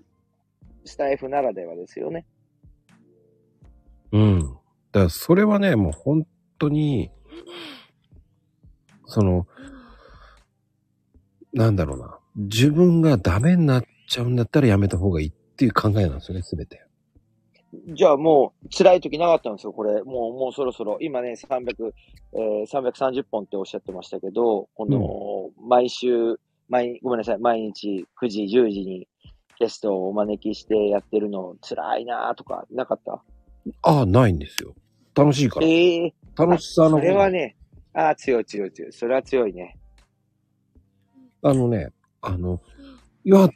[0.85, 2.27] スタイフならではですよね。
[4.13, 4.41] うん。
[4.41, 4.59] だか
[4.93, 6.27] らそれはね、もう本
[6.59, 7.11] 当に、
[9.07, 9.47] その、
[11.53, 12.19] なんだろうな。
[12.37, 16.83] 自分がダメになっちゃうんだったらやめた方がいいっていう考えなんですよね、すべて。
[17.95, 20.03] じゃあもう辛い時なかったんですよ、これ。
[20.03, 20.99] もう、もうそろそろ。
[21.01, 21.93] 今ね、300、
[22.33, 26.39] えー、330本っておっしゃってましたけど、この、毎週、
[26.69, 29.09] 毎、ごめんなさい、毎日9時、10時に
[29.59, 33.23] ゲストをお招きしてやってるの辛いなとか、なかった？
[33.83, 34.75] ああ、ないんですよ。
[35.15, 35.67] 楽しいから。
[35.67, 37.57] ええ楽しさのそれはね、
[37.95, 38.93] ああ、強い強い強い。
[38.93, 39.77] それは強いね。
[41.43, 41.89] あのね、
[42.21, 42.61] あの、
[43.25, 43.49] いや、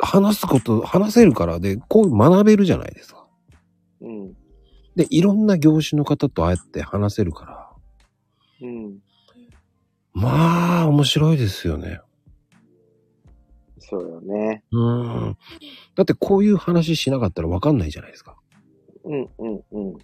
[0.00, 3.26] 話すこと、話せるからで、こう学べるじゃないですか。
[4.00, 4.32] うん。
[4.96, 7.68] で、いろんな業種の方とああやって話せるから、
[8.60, 8.98] うん。
[10.12, 12.00] まあ、面白いですよね。
[13.78, 14.62] そうよね。
[14.72, 14.92] う
[15.30, 15.36] ん。
[15.94, 18.36] だってこういう話しなかったらわかんないじゃないですか。
[19.04, 19.98] うん、うん、うん。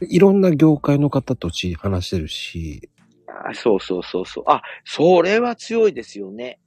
[0.00, 2.90] でいろんな業界の方とし話してるし、
[3.46, 4.44] あそうそうそうそう。
[4.48, 6.58] あ、それは強いですよね。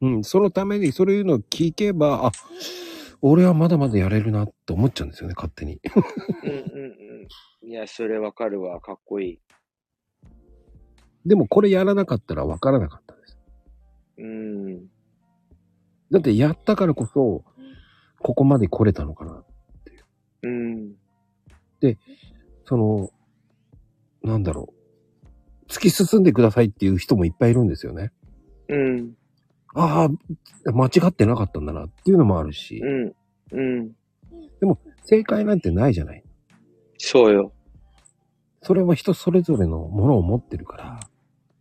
[0.00, 2.32] うん、そのためにそういうのを聞けば、あ、
[3.20, 5.80] 俺はまだまだやれるなって思っちゃうんですよね、勝手に。
[6.44, 6.58] うん、うん、
[7.62, 7.68] うん。
[7.68, 8.80] いや、それわかるわ。
[8.80, 9.40] かっこいい。
[11.26, 13.38] でもこれやらなかったらわからなかったです。
[14.18, 14.86] うん。
[16.10, 17.44] だってやったからこそ、
[18.20, 19.44] ここまで来れたのかな。
[20.42, 20.94] うん。
[22.64, 23.10] その、
[24.22, 25.66] なんだろう。
[25.72, 28.12] 突き進んでくださいっていう人もいっぱいいるんですよね。
[28.68, 29.14] うん。
[29.74, 30.08] あ
[30.66, 33.12] あ、間違ってなかったんだなっていうのもあるし、うん。
[33.52, 33.92] うん。
[35.04, 36.22] 正解なんてないじゃない。
[36.98, 37.52] そうよ。
[38.62, 41.00] それは人それぞれのものを持ってるから、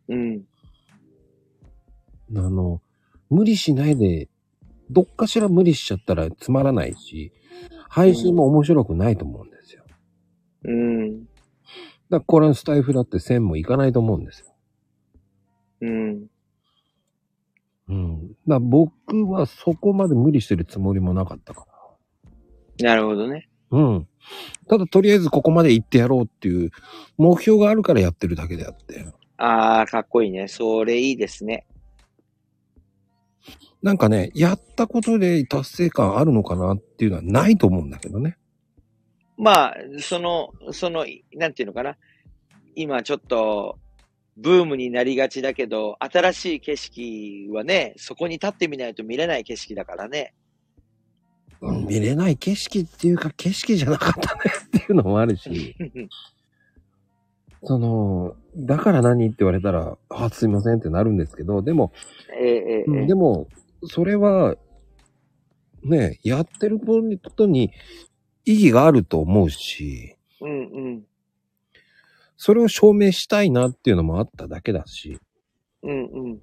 [0.09, 0.43] うん。
[2.35, 2.81] あの、
[3.29, 4.29] 無理しないで、
[4.89, 7.31] どっかしら無理しちゃったらつまらないし、
[7.89, 9.83] 配信も面白くないと思うんですよ。
[10.63, 11.25] うん。
[11.25, 11.35] だか
[12.09, 14.47] らこれのスタイフだって1000もいかないと思うんですよ。
[15.81, 16.27] うん。
[17.89, 18.35] うん。
[18.47, 21.65] だ僕はそこまで無理してるつもりもなかったか
[22.79, 23.47] なるほどね。
[23.71, 23.79] ら。
[23.79, 24.07] うん。
[24.67, 26.71] ただとりあえずここまで行ってやろうっていう
[27.17, 29.05] 目標があるからやってるだけであって。
[29.37, 30.47] ああ、かっこいいね。
[30.47, 31.65] それいいですね。
[33.81, 38.37] なんかね、やったことで達成感あるのかなっていうのはないと思うんだけどね。
[39.37, 41.95] まあ、その、その、なんていうのかな。
[42.75, 43.77] 今ちょっと、
[44.37, 50.33] ブームになりがちだけど、新しい景色はね、そこに立ってみないと見れない景色だからね。
[51.61, 55.75] 見れない景色っていうか景色じゃなかったねっていうのもあるし、
[57.63, 61.91] その、だから何って言われたら、あ、すいませんってなるんですけど、でも、
[62.39, 63.47] ええええええでも、
[63.85, 64.55] それは、
[65.83, 67.01] ね、やってるこ
[67.35, 67.71] とに
[68.45, 71.03] 意義があると思うし、うんうん。
[72.37, 75.19] それを証明したいなっていうのもあっただけだし、
[75.83, 76.39] うんうん。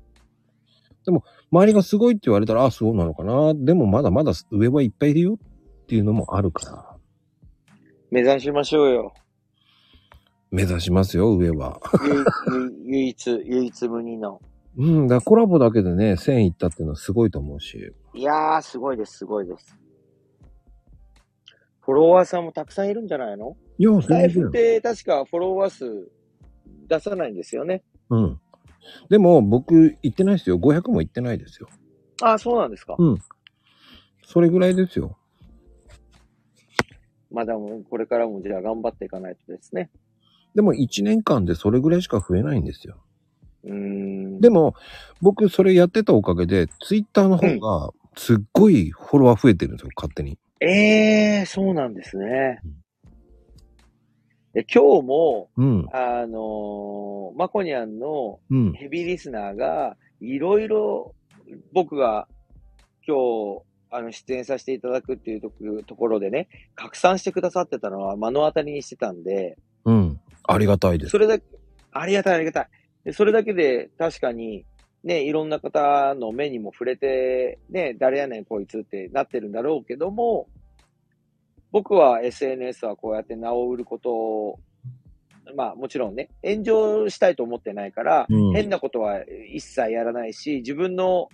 [1.51, 3.55] 周りがすごいって言われたら、あ、そうなのかな。
[3.55, 6.97] でもまだまだ上はいっぱいいるよっていうのもあるから、
[8.11, 9.15] 目指しましょうよ。
[10.51, 11.81] 目指しますよ、上は。
[12.87, 14.41] 唯 唯一、唯一無二の。
[14.77, 17.93] うん、だコラボだけでね、1000いったっていうのはすごいと思うし。
[18.15, 19.77] いやー、すごいです、すごいです。
[21.81, 23.57] フォロワーさんもたくさんいるんじゃないの？
[23.79, 24.51] いや、スタイフっ。
[24.51, 26.11] て確かフォロワー数
[26.89, 27.83] 出さないんですよね。
[28.11, 28.41] うん。
[29.09, 30.59] でも、僕、行ってないですよ。
[30.59, 31.69] 500も行ってないですよ。
[32.23, 32.97] あ、そうなんですか。
[32.99, 33.19] うん。
[34.25, 35.17] それぐらいですよ。
[37.31, 39.91] まだもうこれからもじゃあ頑張っていかないとですね。
[40.55, 43.03] でも、1年間でそれぐらいしか増えないんですよ。
[43.65, 44.41] うーん。
[44.41, 44.75] でも、
[45.21, 50.39] 僕、それやってたおかげで、ツイッターの方が、すっごいフォロワー増えてるんですよ、勝手に。
[50.61, 52.61] ええー、そうなんですね。
[54.55, 55.87] で今日も、うん。
[55.93, 58.73] あのーマコニャンのうん。
[58.73, 61.15] ヘビーリスナーが、いろいろ
[61.73, 62.29] 僕が
[63.07, 65.51] 今日、あの、出演させていただくっていうと
[65.87, 70.21] ところでね、拡散してくださってたのは目の当たりにしてたんで、うん。
[70.45, 71.11] ありがたいです。
[71.11, 71.45] それだけ、
[71.91, 72.69] ありがたいありがたい。
[73.05, 74.65] でそれだけで確かに、
[75.03, 80.49] ね、いろんな方の目にも触れて、ね、誰やねんこいつってなってるんだろうけども、
[81.75, 84.61] 僕は SNS はこうやって名を売ることを、
[85.57, 91.29] まあもちろんね、炎上したいと思ってないから、うん変なことは一切やらないし、自分の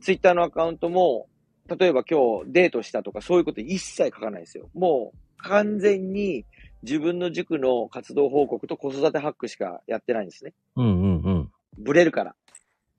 [0.00, 1.26] ツイッターのアカウントも、
[1.66, 4.70] 例えば今日デートしたとかそういうこと一切書かないですよ。
[4.72, 6.46] もう完全に
[6.84, 10.54] 自分の塾の活動報告と子育てハックしかやってないんですね。
[10.76, 11.50] うんうんうん。
[11.76, 12.36] ブレるから。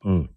[0.04, 0.30] うん。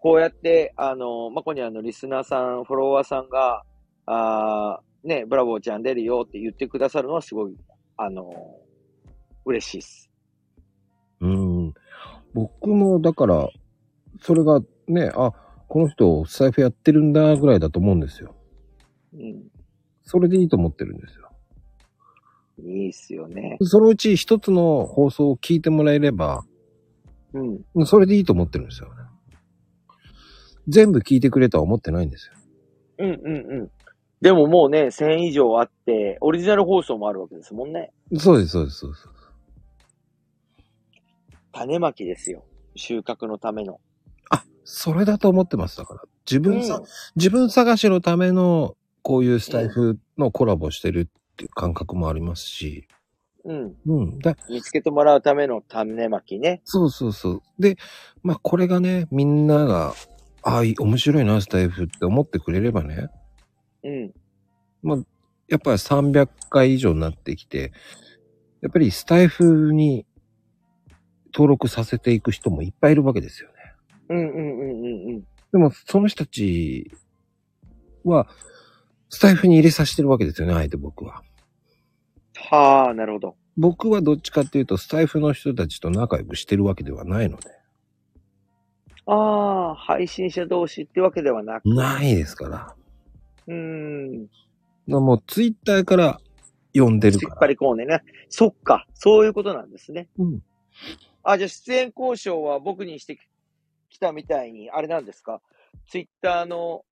[0.00, 3.62] こうやって、あの、マコニャンのリスナーさん、フォロワーさんが、
[4.06, 7.56] あーね、ブラボーちゃん出るよって言ってくださるのはすごい、
[7.96, 8.32] あの、
[9.44, 10.10] 嬉しいです。
[11.20, 11.74] うん。
[12.32, 13.48] 僕も、だから、
[14.20, 15.32] それがね、あ、
[15.68, 18.34] この人、財布やってるんだ、ぐらいだと思うんですよ。
[19.12, 19.44] うん。
[20.02, 21.30] それでいいと思ってるんですよ。
[22.58, 23.58] いいっすよね。
[23.60, 26.44] そのうち一つの放送を聞いてもらえれば、
[27.32, 27.86] うん。
[27.86, 28.94] それでいいと思ってるんですよね。
[30.68, 32.34] 全部聞いてくれとは思ってないんですよ。
[32.98, 33.70] うんうんうん。
[34.24, 37.92] でももうね、1000以上あって、オリジナル放送もあるわけですもんね。
[38.16, 39.08] そうです、そうです、そうです。
[41.52, 42.42] 種まきですよ。
[42.74, 43.80] 収穫のための。
[44.30, 45.76] あ、それだと思ってます。
[45.76, 46.00] だから。
[46.26, 46.84] 自分さ、うん
[47.16, 52.88] 自分探しのための、こういうスタイフのコラボしてるっていう感覚もありますし。
[53.44, 53.76] うん。
[53.84, 54.18] うん。
[54.20, 56.62] だ見つけてもらうための種まきね。
[56.64, 57.42] そうそうそう。
[57.58, 57.76] で、
[58.22, 59.92] まあこれがね、みんなが、
[60.42, 63.10] ああ、面白いな、スタイフって思ってくれればね、
[63.84, 64.14] うん。
[65.48, 67.72] やっぱり300回以上になってきて、
[68.62, 70.06] やっぱりスタイフに
[71.34, 73.54] 登録させていく人もいっぱいいるわけですよね。
[74.08, 75.20] うんうんうんうんうん。
[75.52, 76.90] でも、その人たち
[78.04, 78.28] は、
[79.10, 81.22] スタイフに入れさせてるわけですよね、あえて僕は。
[82.36, 83.36] はあ、なるほど。
[83.56, 87.50] 僕はどっちかっていうと、スタイフの人たちと仲良くしてるわけではないので。
[89.06, 91.68] ああ、配信者同士ってわけではなく。
[91.68, 92.74] ないですから。
[93.46, 94.28] うーん。
[94.86, 96.20] もう、ツイッターから
[96.74, 97.46] 呼んでる引っ張から。
[97.48, 98.02] り込んでね。
[98.28, 98.86] そっか。
[98.94, 100.08] そういうことなんですね。
[100.18, 100.42] うん。
[101.22, 103.18] あ、じゃあ出演交渉は僕にして
[103.88, 105.40] きたみたいに、あれなんですか？
[105.88, 106.84] ツイッターの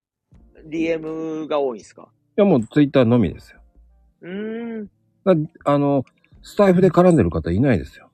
[0.68, 2.09] DM が多いんですか？
[2.38, 3.61] いや、もうツイッターのみですよ。
[4.22, 4.86] うーん。
[4.86, 6.05] だあの、
[6.42, 8.11] スタイフで絡んでる方いないですよ。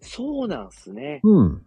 [0.00, 1.20] そうなんすね。
[1.24, 1.66] うん。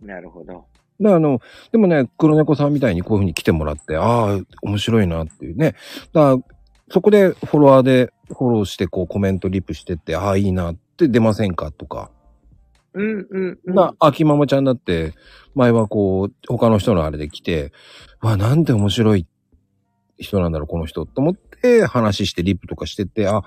[0.00, 0.66] なるほど。
[1.00, 1.40] だからあの、
[1.72, 5.74] でもね、黒猫さんみたいにこういう風に来てもらって、ああ、面白いなっていうね。
[6.12, 6.54] だから、
[6.90, 12.10] そこでフォロワーでフォローして、こうコメントリプしてって、ああ、いいなって出ませんかとか。
[12.92, 13.74] うんうんうん。
[13.74, 15.14] な、秋ママちゃんだって、
[15.54, 17.72] 前はこう、他の人のあれで来て、
[18.20, 19.26] わ、なんて面白い
[20.18, 21.06] 人なんだろう、この人。
[21.06, 23.42] と思って話してリップとかしてって、あ、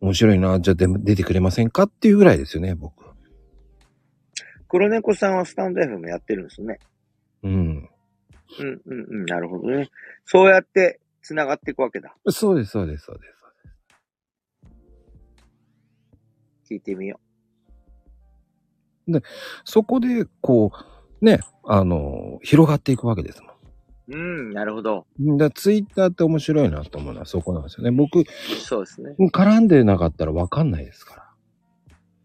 [0.00, 3.04] 面白いな、じゃあ出出てくれませんかっていうぐらいですよね、僕。
[4.68, 6.78] 黒猫さんはスタンド FM やってるんですね。
[7.46, 7.88] うん。
[8.60, 9.26] うんうんうん。
[9.26, 9.88] なるほどね。
[10.24, 12.14] そうやって繋がっていくわけだ。
[12.28, 13.36] そうです、そうです、そうです。
[16.68, 17.20] 聞いてみよ
[19.64, 20.72] そこで、こ
[21.20, 23.50] う、ね、あの、広がっていくわけですも
[24.08, 24.16] う。
[24.16, 25.06] うん、なるほど。
[25.20, 25.36] ん。
[25.36, 27.92] だツイッターって面白いなと思うのはそこなんですよね。
[27.92, 28.24] 僕、
[28.64, 29.14] そうですね。
[29.32, 31.30] 絡んでなかったらわかんないですから。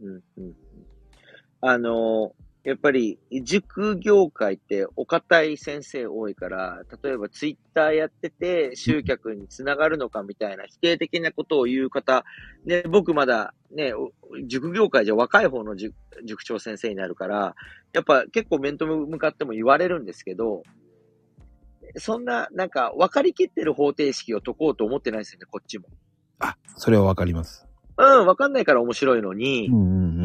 [0.01, 0.55] うんうんうん。
[1.61, 2.33] あの、
[2.63, 12.23] やっぱり、塾業界ってお堅い先生多いから、例えばツイッターやってて集客につながるのかみたいな否定的なことを言う方、
[12.65, 14.11] ね、僕まだね、お
[14.45, 17.55] 塾業界じゃ若い方の塾塾長先生になるから、
[17.93, 20.61] やっぱ結構面と向かっても言われるんですけど、
[21.97, 25.85] そんな、なんか分かりきってる方程式を解こうと思ってないですよね、こっちも。
[26.39, 27.67] あ、それはわかります。
[27.97, 29.87] うん、分かんないから面白いのに、うんうんう
[30.19, 30.20] ん。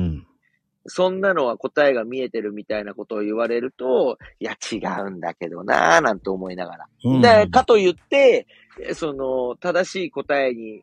[0.87, 6.87] そんなのは答えが見えてるみたいなことを言われると、いや、違うんだけどなぁ、なんて思いながら。
[7.05, 8.47] うんで、かと言って、
[8.83, 10.83] えその、正しい答えに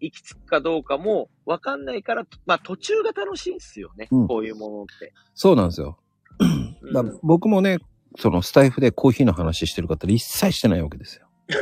[0.00, 4.08] 行き着くかどうかもわかんないから、まあ途中が楽しいんですよね。
[4.10, 5.12] うんこういうものって。
[5.34, 5.98] そうなんですよ。
[6.38, 6.44] う
[6.90, 7.78] んだ僕もね、
[8.18, 11.26] そのスタイフでコーヒーの話してる方一切してないわけですよ。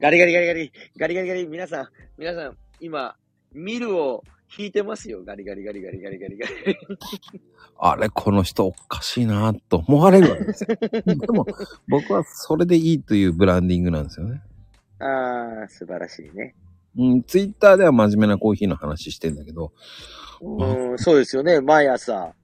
[0.00, 1.88] ガリガリガリガリ、ガリガリガリ、皆さん、
[2.18, 3.16] 皆さん、今、
[3.52, 4.22] ミルを
[4.58, 5.24] 引いてますよ。
[5.24, 6.78] ガリガリガリガリガリガリガリ。
[7.78, 10.76] あれ、この人おかしいなと思われるわけですよ。
[11.04, 11.46] でも、
[11.88, 14.42] 僕はそれでいいというブランディングなんですよね。
[15.00, 16.54] ああ、素晴らしいね。
[16.96, 19.72] うん、ツイッターでは真面目なコーヒーの話してんだけど、
[20.40, 21.60] うん、そうですよね。
[21.60, 22.34] 毎朝。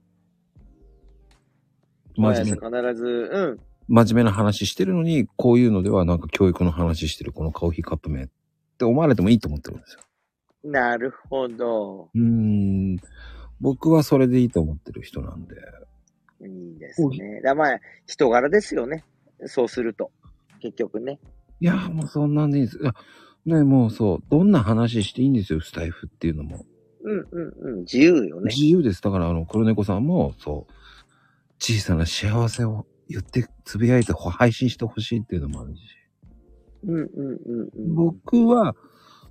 [2.17, 3.59] 毎真朝面目、必ず、うん。
[3.87, 8.29] 真面目な話してるのに、こういうのではなんか教育の話してるこのコーヒーカップ麺っ
[8.77, 10.01] て思われてもいいと思ってるんですよ。
[10.63, 12.09] なるほど。
[12.13, 12.97] うーん、
[13.59, 15.55] 僕はそれでいいと思ってる人なんで。
[16.47, 17.41] いいですね。
[17.43, 19.03] だまあ、人柄ですよね。
[19.45, 20.11] そうすると。
[20.61, 21.19] 結局ね。
[21.59, 22.77] いや、もうそんなんでいいです。
[22.77, 22.93] いや、
[23.45, 26.65] ね、もうそう、どんな話していいんですよ、スタイフっていうのも。
[27.03, 27.79] うんうんうん。
[27.81, 28.51] 自由よね。
[28.53, 29.01] 自由です。
[29.01, 30.73] だから、あの、黒猫さんも、そう、
[31.59, 35.81] 小さな幸せを言って、つぶやいて配信してほしいっていうのもあるし。
[36.83, 37.09] うんうん
[37.45, 37.95] うんうん。
[37.95, 38.75] 僕は、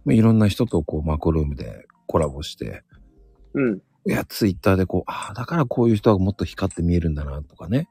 [0.05, 2.83] まあいろんな人とこう、マコルームでコラボして、
[3.55, 3.83] うん。
[4.07, 7.89] いや、ツイッターでこう、ああ、だからこういう人はもっと光って見えるんだな、とかね。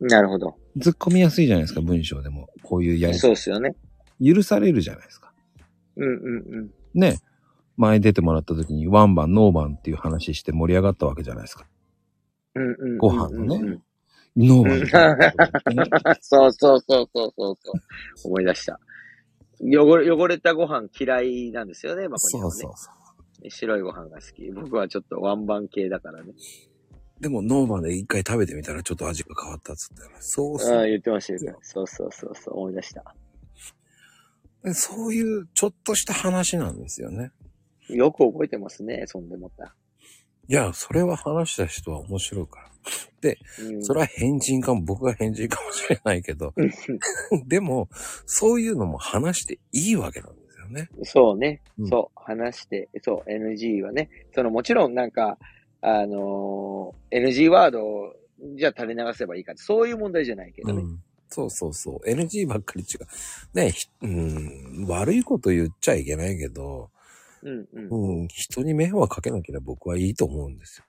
[0.00, 0.56] なるほど。
[0.78, 2.48] 突っ込みやすいじゃないですか、文章でも。
[2.62, 3.74] こういうやり、そうですよね。
[4.22, 5.32] 許されるじゃないですか。
[5.96, 6.70] うんうんうん。
[6.94, 7.18] ね。
[7.76, 11.66] 前出てもらった時にワンバン、ノーバンっていう話して盛り上がったわけじゃないですか。
[12.54, 12.98] うんうんうんうん。
[12.98, 13.82] ご飯のねうん
[14.36, 15.14] ノーバ
[15.74, 16.18] ン、ね。
[16.20, 18.28] そうそうそうそうそうそう。
[18.28, 18.78] 思い出した。
[19.62, 22.50] 汚れ、汚れたご飯嫌いなんですよね、まこにはね。
[22.52, 22.90] そうそうそ
[23.44, 23.50] う。
[23.50, 24.50] 白いご飯が好き。
[24.50, 26.32] 僕はちょっとワンバン系だからね。
[27.20, 30.02] でもノーバンで一回食べてみたらちょっと味が変わったっつって。
[30.20, 30.86] そうああ、そう。
[30.86, 31.58] 言ってましたよ。
[31.62, 33.14] そうそうそうそう、思い出した。
[34.74, 37.32] そういうちょっとした話なんですよね。
[37.88, 39.74] よく覚えてますね、そんでもった。
[40.48, 42.69] いや、それは話した人は面白いから。
[43.62, 46.54] うん、それは変人かも、僕が変人かもしれないけど。
[47.46, 47.88] でも、
[48.26, 50.88] そういうのも話していいわけなんですよね。
[51.02, 55.38] そうね、うんそう、話して、そう、NG はね、そのもちろんなんか、
[55.82, 58.14] あのー NG ワードを、
[58.56, 60.82] じゃあ垂れ流せばいいかって、そういう問題じゃないけどね。
[60.82, 61.02] うん。
[61.28, 62.08] そうそうそう。
[62.08, 63.06] NG ばっかり違う。
[63.54, 66.90] ね、ひうん、悪いこと言っちゃいけないけど、
[67.42, 70.84] うん、うん、うん、人に迷惑かけなければ僕はいいと思うんですよ。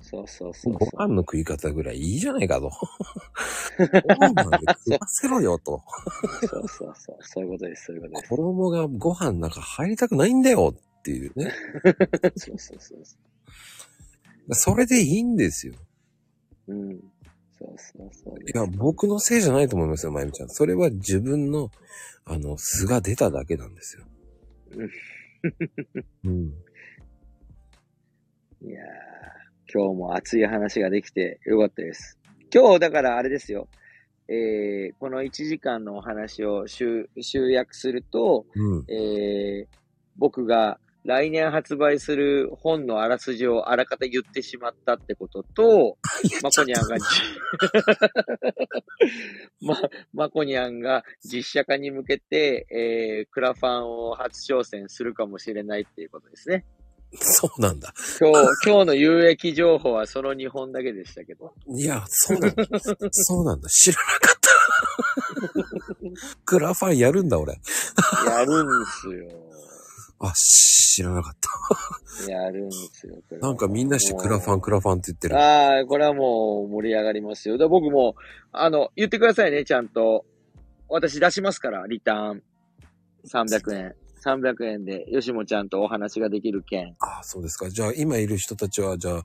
[0.00, 0.86] そうそうそうご。
[0.86, 2.70] 飯の食い方ぐらいいいじゃないかと。
[3.80, 5.82] ご飯まで食わせろよと。
[6.48, 7.16] そうそうそう。
[7.20, 8.28] そういうことです、そういうことです。
[8.28, 11.52] 衣がご飯の中入りたくないんだよっていうね。
[12.36, 13.16] そうそうそうそ
[14.54, 15.74] それでいいんですよ。
[16.68, 16.74] う。
[16.74, 17.00] うん。
[17.58, 18.34] そうそうそう。
[18.40, 20.48] いや、僕のせいじゃないと思いますよ、まゆみちゃん。
[20.48, 21.70] それは自分の、
[22.24, 24.04] あの、素が出ただけなんですよ。
[26.24, 26.52] うん。
[28.60, 29.07] いやー、
[29.72, 32.18] 今日も熱い話ができてよかったです。
[32.52, 33.68] 今日、だからあれですよ。
[34.28, 38.84] えー、この1時間のお話を集集約すると、うん。
[38.90, 39.78] えー、
[40.16, 45.96] 僕が来年発売する本のあらすじをあらかた言ってしまったってことと、
[46.42, 47.04] まこにゃんがじ、
[49.60, 49.80] ま、
[50.12, 56.64] まこにゃんが実写化に向けて、えー、クラファンを初挑戦するかもしれないっていうことですね。
[57.20, 57.94] そうなんだ。
[58.20, 58.36] 今日、
[58.66, 61.54] 今日の有益情報はその2本だけでしたけど。
[61.68, 62.64] いや、そうなんだ。
[63.12, 63.68] そうなんだ。
[63.68, 64.48] 知らなかった。
[66.44, 67.54] クラファンやるんだ、俺。
[68.26, 69.48] やるんすよ。
[70.20, 71.36] あ、知らなかっ
[72.26, 72.30] た。
[72.30, 73.14] やるんですよ。
[73.40, 75.38] なんかみんなしてクラファン、クラファンって言ってる。
[75.38, 77.56] ああ、これはもう盛り上がりますよ。
[77.56, 78.16] で僕も、
[78.52, 80.26] あの、言ってくださいね、ちゃんと。
[80.88, 82.42] 私出しますから、リターン。
[83.26, 83.94] 300円。
[84.24, 86.96] 300円で、よしもちゃんとお話ができる件。
[87.00, 87.70] あ、そうですか。
[87.70, 89.22] じゃあ、今いる人たちは、じゃあ、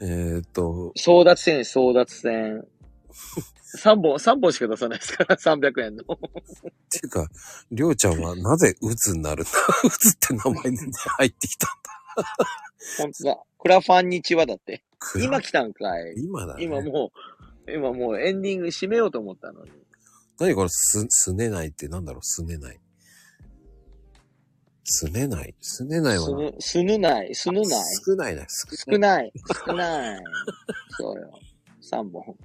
[0.00, 2.64] えー、っと、争奪戦、争奪戦。
[3.76, 6.02] 3本、三本しか出さないですから、300円の。
[6.02, 6.18] っ
[6.90, 7.28] ていうか、
[7.72, 9.50] りょうちゃんはなぜうつになるんだ？
[9.84, 10.78] うつって名前で
[11.18, 12.24] 入ってきたんだ？
[12.98, 13.42] 本当だ。
[13.58, 14.84] クラファンにちはだって。
[15.20, 16.14] 今来たんかい。
[16.16, 16.64] 今だね。
[16.64, 17.10] 今も
[17.66, 19.70] う、今もうエンディング締めようと思ったのに。
[20.38, 22.80] 何これ、す、すねないってなんだろう、すねない。
[24.84, 25.54] すねない。
[25.60, 26.52] すねないはな。
[26.60, 27.84] すぬ、ない、すぬない。
[28.06, 28.46] 少ないな。
[28.48, 29.32] 少少ない、
[29.66, 30.20] 少ない。
[30.98, 31.40] そうよ。
[31.90, 32.36] 3本。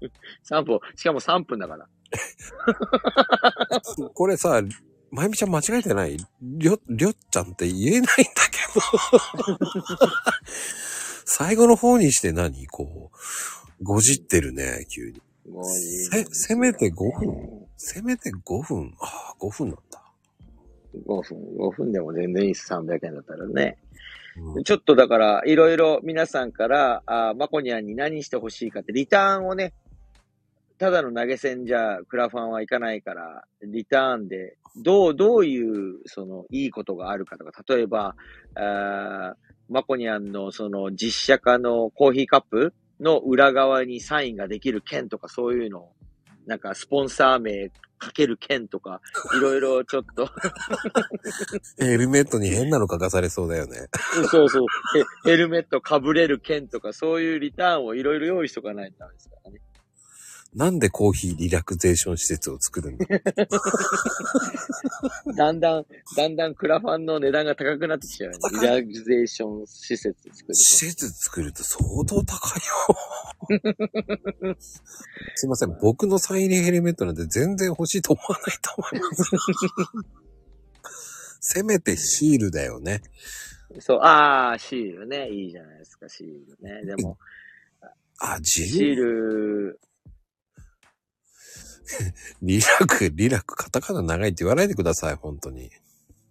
[0.50, 0.80] 3本。
[0.96, 1.86] しかも3分だから。
[4.14, 4.62] これさ、
[5.10, 6.16] まゆみちゃん間違えてない？
[6.42, 8.08] りょ、りょっちゃんって言えないんだ
[8.50, 8.80] けど。
[11.26, 12.66] 最後の方にして何？
[12.66, 15.20] こう、ごじってるね、急に。
[16.10, 17.66] せ、せめて5分。
[17.76, 18.94] せめて5分。
[19.00, 20.03] ああ、5分なんだ。
[21.06, 22.72] 5分、5分でも全然いいです。
[22.72, 23.78] 300円だったらね。
[24.36, 29.72] うんちょっとだから、いろいろ皆さんから、あマコニャンに何してほしいかって、リターンをね、
[30.78, 38.16] ただの投げ銭じゃ、クラファンはいかないから、リターンで、どう、どういう、その、いいことがあるかとか、例えば、
[38.56, 39.34] あー
[39.68, 45.92] マコニャンの、その、実写化のコーヒーカップの裏側にサインができる券とか、そういうのを、
[46.46, 49.00] なんか、スポンサー名かける券とか、
[49.36, 50.28] いろいろちょっと、
[51.78, 53.88] ヘルメットに変なの書かされそうだよね。
[54.18, 54.66] うんそうそう。
[55.24, 59.60] ヘヘルメット被れる剣とか、そういうリターンをいろいろ用意しとかないとダメですからね。
[60.54, 63.06] なんでコーヒーリラクゼーション施設を作るんだ？
[65.36, 65.86] だんだん、
[66.16, 68.60] だんだんクラファンの値段が高くなってきちゃうよね。
[68.60, 72.62] リラクゼーション施設作る施設作ると相当高い
[74.52, 74.56] よ。
[75.34, 75.76] すいません。
[75.80, 79.30] 僕のサイン入りヘルメットなんて全然欲しいと思わないと思います。
[81.56, 83.02] せめてシールだよね。
[83.74, 83.80] と。
[83.80, 85.30] そう、ああ、シールね。
[85.30, 86.84] いいじゃないですか、シールね。
[86.84, 87.18] でも、
[88.18, 89.80] あ、シジール、
[92.42, 95.70] リラク、リラク、カタカナ長いって言わないでください、本当に。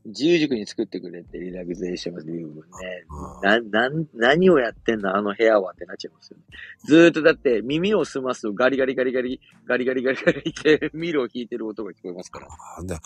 [0.06, 2.62] 自由塾に作ってくれって、リラクゼーションリームね。
[3.10, 6.44] うんな、なん、何をやってんのあの部屋はってなっちゃいますよね。
[6.86, 12.48] ずーっとだって耳を澄ますとガリガリガリガリ、ガリガリガリガリってミルを引いてる音が聞こえますから。
[12.78, 13.02] あだ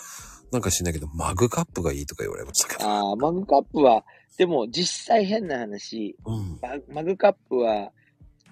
[0.51, 2.89] なんか知んないけど、マグカップがいいとか言われましたけど。
[2.89, 4.03] ああ、マグカップは、
[4.37, 6.59] でも実際変な話、うん。
[6.61, 7.91] ママグカップは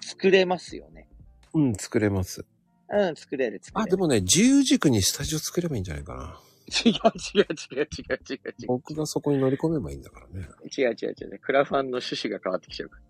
[0.00, 1.08] 作れますよね。
[1.52, 2.44] うん、作れます。
[2.88, 3.90] うん、作れる、作れあ、る。
[3.90, 6.40] でもね、自由軸にスタジオ作ればいいんじゃないかな。
[6.68, 7.46] 違う違う
[7.78, 8.66] 違う違う違う違う。
[8.66, 10.48] 僕がそこに乗り込めばいいんだからね。
[10.76, 11.38] 違う違う違う。
[11.40, 13.02] クラファンの趣旨が変わってきちゃうから。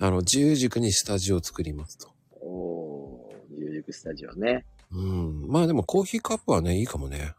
[0.06, 2.10] あの、自由軸にスタジオを作りますと。
[2.40, 4.64] おー、自由塾スタジオね。
[4.90, 5.46] うん。
[5.48, 7.34] まあでもコーヒーカップはね、いいかもね。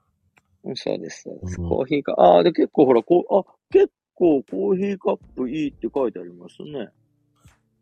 [0.64, 1.62] うん、そうです、そうです。
[1.62, 2.22] うんコーヒーカップ。
[2.22, 6.90] ああ、で、結構ほら、こう、あ、結構コーヒーカップいいって書いてありますね。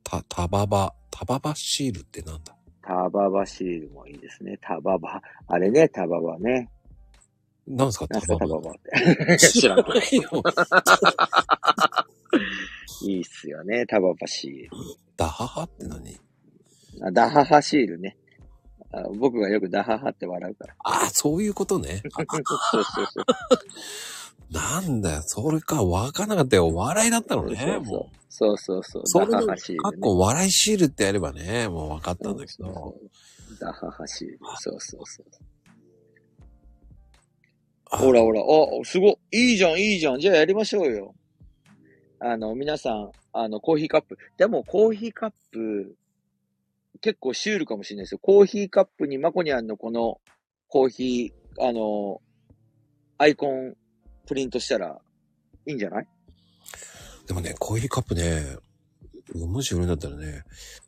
[0.03, 2.55] た、タババ、タババシールってなんだ？
[2.83, 4.57] タババシールもいいですね。
[4.61, 5.21] タババ。
[5.47, 6.69] あれね、タババね。
[7.67, 8.55] なんすかタタババ？
[8.57, 8.73] ババっ
[9.27, 9.37] て。
[9.37, 9.93] 知らんけど。
[9.93, 10.29] ないよ
[13.03, 14.69] いいっすよね、タババシール。
[15.17, 16.19] ダハハって何？
[17.03, 18.17] あダハハシールね。
[18.93, 20.75] あ僕がよくダハハって笑うから。
[20.79, 22.01] ああ、そういうことね。
[22.13, 22.23] あ
[22.71, 23.25] そうそうそう。
[24.51, 26.73] なんだよ、それか、わかんなかったよ。
[26.73, 28.15] 笑いだったのね、もう。
[28.29, 29.01] そうそうそう。
[29.05, 29.79] それの、ダハハシール、ね。
[29.79, 32.65] かっこ笑いシールってやればね、もう分かったんだけど。
[32.65, 32.97] そうそ
[33.55, 34.39] うダハハシール。
[34.59, 35.25] そうそうそう。
[37.91, 38.45] あほらほら、あ、
[38.83, 39.51] すごい。
[39.51, 40.19] いいじゃん、いいじゃん。
[40.19, 41.15] じゃあやりましょうよ。
[42.19, 44.17] あの、皆さん、あの、コーヒーカップ。
[44.37, 45.95] でも、コーヒーカップ、
[46.99, 48.19] 結構シュールかもしれないですよ。
[48.21, 50.19] コーヒーカップにマコニャンのこの
[50.67, 52.21] コーヒー、あの、
[53.17, 53.75] アイコン
[54.27, 54.99] プリントしたら
[55.65, 56.07] いいんじゃない？
[57.27, 58.57] でもね、コーヒーカップね、
[59.35, 60.43] もし売るんだったらね、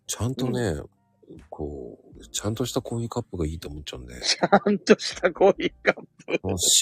[0.07, 0.75] ちゃんとね、
[1.49, 4.19] こう、ちゃんとしたコーヒーカップがいいと思っちゃうんで。
[4.21, 6.39] ちゃんとしたコーヒーカップ。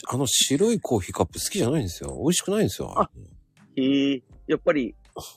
[0.09, 2.17] あの白いコーヒーカップ好きじゃないんですよ。
[2.19, 2.93] 美味しくないんですよ。
[2.99, 3.09] あ
[3.75, 4.95] へえ、やっぱり、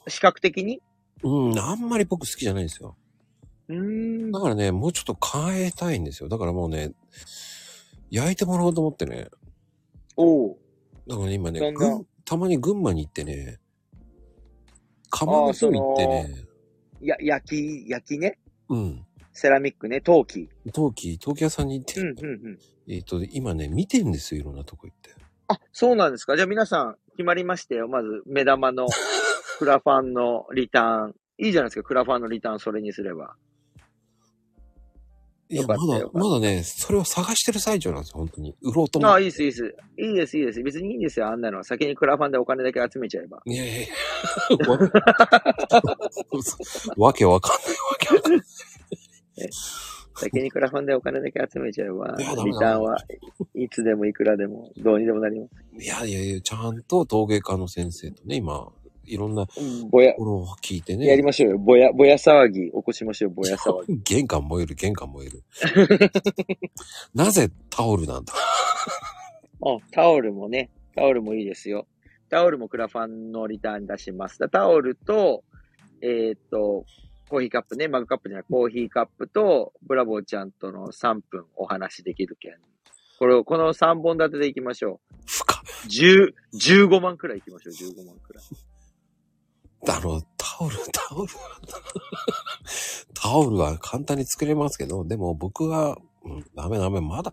[0.09, 0.81] 視覚的に？
[1.23, 2.97] うん、あんまり僕好きじゃないんですよ。
[3.69, 3.77] うー
[4.29, 4.33] ん。
[4.33, 6.29] だからね、もうちょっと変えたいんですよ。
[6.29, 6.93] だからもうね、
[8.11, 9.29] 焼いてもらおうと思ってね。
[10.17, 10.57] おう。
[11.07, 13.59] だからね、今ねだんだん群たまに群馬に行ってね、
[15.11, 16.47] 釜の方行ってね、
[17.05, 18.39] や、焼き、焼きね。
[18.69, 19.07] うん。
[19.33, 20.01] セラミックね。
[20.01, 20.49] 陶器。
[20.73, 22.59] 陶器、陶器屋さんに行って、うん、うん、うん。
[22.89, 25.15] えっ、と、今ね、見てんですよ、いろんなとこ行って。
[25.49, 26.37] あ、そうなんですか。
[26.37, 27.89] じゃあ皆さん、決まりましたよ。
[27.89, 28.87] まず、目玉の
[29.59, 31.15] クラファンのリターン。
[31.39, 31.83] いいじゃないですか。
[31.83, 33.35] クラファンのリターンそれにすれば。
[35.57, 38.55] よかまだったよ、かったまだね、それを探してる最中なんですよ、本当に。
[38.63, 39.13] 売ろうと思って。
[39.13, 39.77] ああ、いいです、いいです。
[39.99, 40.63] いいです、いいです。
[40.63, 41.29] 別にいいんですよ。
[41.29, 41.65] あんなのは。
[41.65, 43.41] 先にクラファンでお金だけ集めちゃえば。
[43.45, 43.87] いやいやいや。
[44.69, 44.79] わ
[46.97, 48.43] わけわかんないわけわかんない。
[50.17, 52.25] 先にクラファンでお金だけ集めちゃえば、リ
[52.59, 52.97] ターンは
[53.55, 55.85] いつでもいくらでも、どうにでもなります。
[55.85, 58.69] いやいやいや、ちゃんと陶芸家の先生とね、今、
[59.07, 61.07] いろんなうんぼや、ものを聞いてね。
[61.07, 61.59] やりましょうよ。
[61.59, 63.31] ぼや、ぼや騒ぎ、起こしましょう。
[63.33, 63.99] ぼや騒ぎ。
[64.05, 65.43] 玄関燃える、玄関燃える。
[67.15, 68.33] なぜタオルなんだ？
[69.63, 71.87] あ、タオルもね、タオルもいいですよ。
[72.29, 74.39] タオルもクラファンのリターン出します。
[74.39, 75.45] だタオルと、
[76.01, 76.85] えーっと、
[77.29, 82.55] コーヒーカップね、マグカップじゃない、コーヒーカップと、ブラボーちゃんとの3分お話できる件。
[83.19, 85.89] これを、この3本立てでいきましょ深う。
[85.89, 86.35] 10、
[86.89, 88.45] 15万くらいいきましょう、15万くらい。
[89.85, 91.33] だろう、タオル、タオル。
[93.15, 97.33] タオルは簡単に作れますけど、でも僕は、うん、ダメダメ、まだ、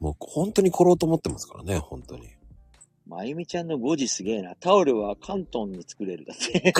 [0.00, 2.28] もう本当に来ろうと思ってますからね、本当に。
[3.06, 4.54] まゆみちゃんの5時すげえな。
[4.56, 6.72] タオルは関東に作れるだって。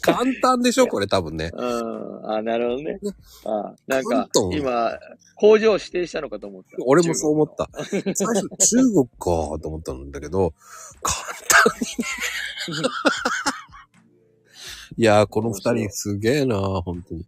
[0.00, 1.50] 簡単でしょ、これ多分ね。
[1.52, 2.30] うん。
[2.30, 2.98] あ、なるほどね。
[3.44, 4.98] あなんか今、
[5.36, 6.70] 工場指定したのかと思った。
[6.86, 7.68] 俺もそう思った。
[7.72, 10.54] 最初、中国かと思ったんだけど、
[11.02, 11.16] 簡
[11.48, 12.88] 単にね。
[14.96, 17.24] いやー、この二人すげえな本当に。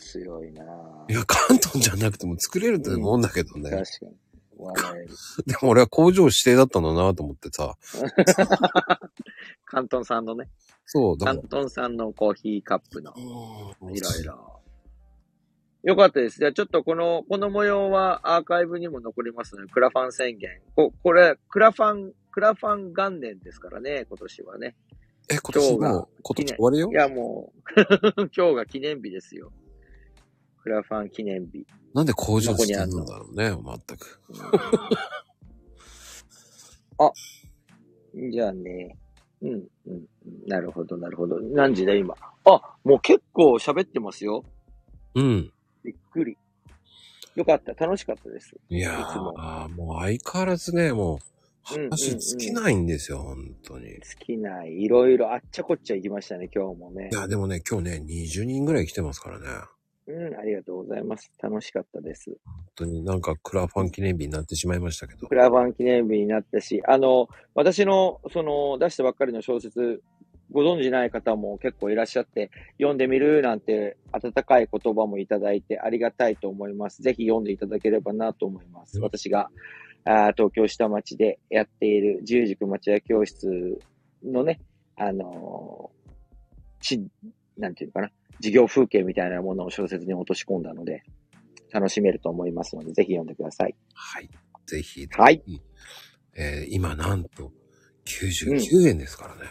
[0.00, 0.64] 強いな
[1.08, 3.70] いや、関東じゃなくても作れるって思うんだけどね。
[3.70, 4.24] 確かに。
[5.46, 7.76] でも俺は工場指定だったんだなと思ってさ。
[9.66, 10.48] 関東産のね。
[10.86, 11.42] そう、だ関。
[11.50, 13.12] 東産のコーヒーカップの。
[13.82, 14.60] うんいろいろ。
[15.82, 16.38] よかったです。
[16.38, 20.60] じゃあちょっとこの、この模様はアーカイブにも残りますので、クラファン宣言。
[20.74, 24.76] ここれ、クラファン、クラファン元年ですからね、今年はね。
[25.30, 26.90] え、今年もう、今年終わりよ？
[26.90, 27.52] いやも
[28.16, 29.52] う、 今日が記念日ですよ。
[30.64, 31.66] クラファン記念日。
[31.92, 34.18] なんで工場してるんだろうね、全く。
[36.98, 37.12] あ、
[38.32, 38.96] じゃあね。
[39.42, 40.06] うん、うん、うん
[40.46, 41.38] なるほど、なるほど。
[41.38, 42.14] 何時だ、今？
[42.46, 44.42] あ、もう結構喋ってますよ。
[45.14, 45.52] うん。
[45.84, 46.38] びっくり。
[47.34, 48.56] よかった、楽しかったです。
[48.70, 53.90] いやいつもー、もう相変わらずね、もう、うんうんうん話尽きないんですよ、本当に。
[53.90, 57.10] い好きな、いろいろあっちゃこっちゃ行きましたね、今日もね。
[57.12, 59.46] や、でもね、今日ね、20人ぐらい来てますからね。
[60.06, 61.32] うん、ありがとうございます。
[61.42, 62.30] 楽しかったです。
[62.44, 65.34] 本当になんかクラファン記念日になってしまいましたけどク。
[65.34, 70.02] ラファン記念日になったし、あの、私の、その、出したばっかりの小説、
[70.50, 77.02] ご存知ない方も結構いらっしゃって、読んでみるなんて温かい言葉もいただいてありがたいと思います。
[77.02, 78.98] ぜひ読んでいただければなと思います。
[78.98, 79.50] うん私が、
[80.04, 83.78] あー東京下町でやっている自由塾町屋教室
[84.22, 84.60] のね、
[84.96, 87.02] あのーち、
[87.56, 91.02] なんていうのかな、授業風景みたいなものを小説に落とし込んだので、
[91.72, 93.74] 楽しめると思いますので、ぜひ読んでください。
[93.94, 94.28] はい。
[94.66, 95.06] ぜひ。
[95.06, 95.42] はい。
[96.36, 97.52] えー今なんと、
[98.06, 99.50] 99円ですからね。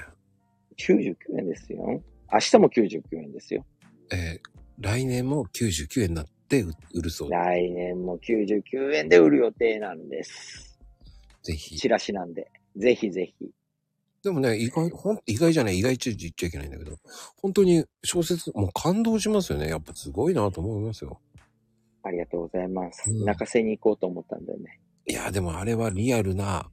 [0.79, 2.01] 99円ですよ。
[2.31, 3.65] 明日も99円ですよ。
[4.11, 10.79] えー来年も99円になって売売るそうで来年も99円で売る予定なんです。
[11.43, 11.77] ぜひ。
[11.77, 12.51] チラシなんで。
[12.75, 13.51] ぜひぜひ。
[14.23, 16.97] でもね、意外、ほん、意外じゃない、意外中言っちゃいけないんだけど、
[17.41, 19.67] 本当に小説、もう感動しますよね。
[19.67, 21.19] やっぱすごいなと思いますよ。
[22.03, 23.11] ありがとうございます。
[23.11, 24.79] うん泣かせに行こうと思ったんだよね。
[25.07, 26.69] いや、でもあれはリアルな、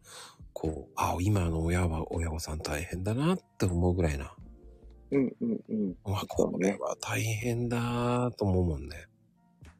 [0.52, 4.32] こう、あ、今の親は、親御さん大変だなって思うぐらいな。
[5.10, 5.96] うんうんうん。
[6.04, 9.06] わ、そうねこれは大変だと思うもんね。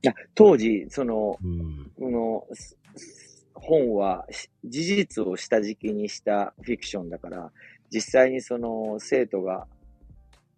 [0.03, 1.93] いや、当時、その、うん。
[1.97, 2.47] この、
[3.55, 7.51] 本はし事実を下敷きにしたフィクションだから、
[7.93, 9.67] 実際にその生徒が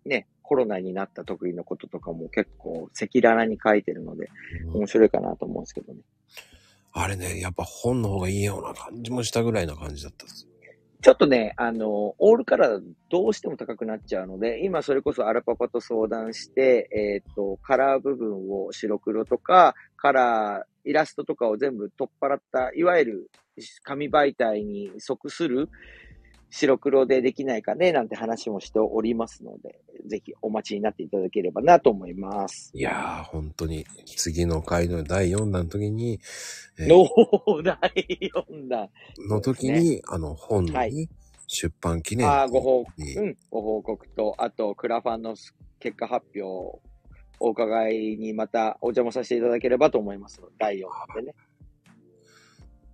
[0.04, 4.28] ね、コロナになった時のこととかも結構赤裸々に書いてるので、
[4.74, 6.00] 面白いかなと思うんですけどね。
[6.92, 10.52] あれね、やっぱ本の方がいいような感じもしたぐらいな感じだったんですよ。
[11.02, 23.30] ちょっとね、あの、オールカラーだとどうしても高くなっちゃうので、今それこそアラパパと相談して、えっ、と、カラー部分を白黒とか、カラー、イラストとかを全部取っ払った、いわゆる
[23.82, 25.68] 紙媒体に即する
[26.50, 32.70] 白黒でできないかね、なんて話もしておりますので、ぜひお待ちになっていただければなと思います。
[32.74, 36.20] いやー、本当に、次の回の第4弾の時に、
[36.78, 38.88] えー第4弾。
[39.28, 41.08] の時に、あの、本のね、はい
[41.54, 45.34] 出版記念ああ、ご報告、にうん、ご報告と、あと、クラファンの
[45.80, 46.80] 結果発表を
[47.42, 51.34] お伺いにまたお邪魔させていただければと思います第4弾でね。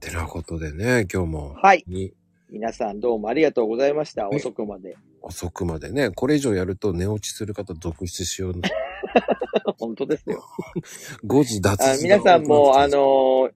[0.00, 1.84] てなことでね、今日も、はい。
[1.86, 2.14] に
[2.50, 4.28] 皆さんどうもありがとうございました。
[4.30, 4.96] 遅くまで。
[5.20, 8.54] 遅くまでね、これ以上やると寝落ちする方続出しよう。
[9.78, 10.42] 本当ですよ。
[11.26, 13.52] 5時脱あ字皆さんも、あのー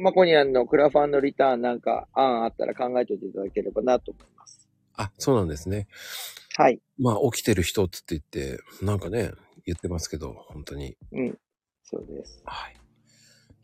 [0.00, 4.68] マコニャンのクラファンのリターンなんか案あったら考えておいていただければなと思います。
[4.94, 5.88] あ、そうなんですね。
[6.56, 6.80] はい。
[6.98, 9.32] まあ、起きてる人っつって言って、なんかね、
[9.68, 10.96] 言ってますけど、本当に。
[11.12, 11.38] うん。
[11.84, 12.42] そうです。
[12.46, 12.76] はい。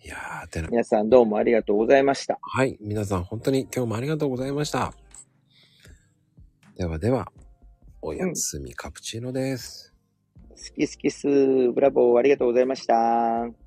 [0.04, 2.38] いやー、てな、皆さんどうもありがとうございました。
[2.42, 2.76] はい。
[2.78, 4.92] 皆さん本当に今日もありがとうございました。
[6.76, 7.32] ではでは、
[8.02, 9.94] おやすみカプチーノです。
[10.50, 11.26] 好き好きす。
[11.72, 13.63] ブラボーありがとうございました。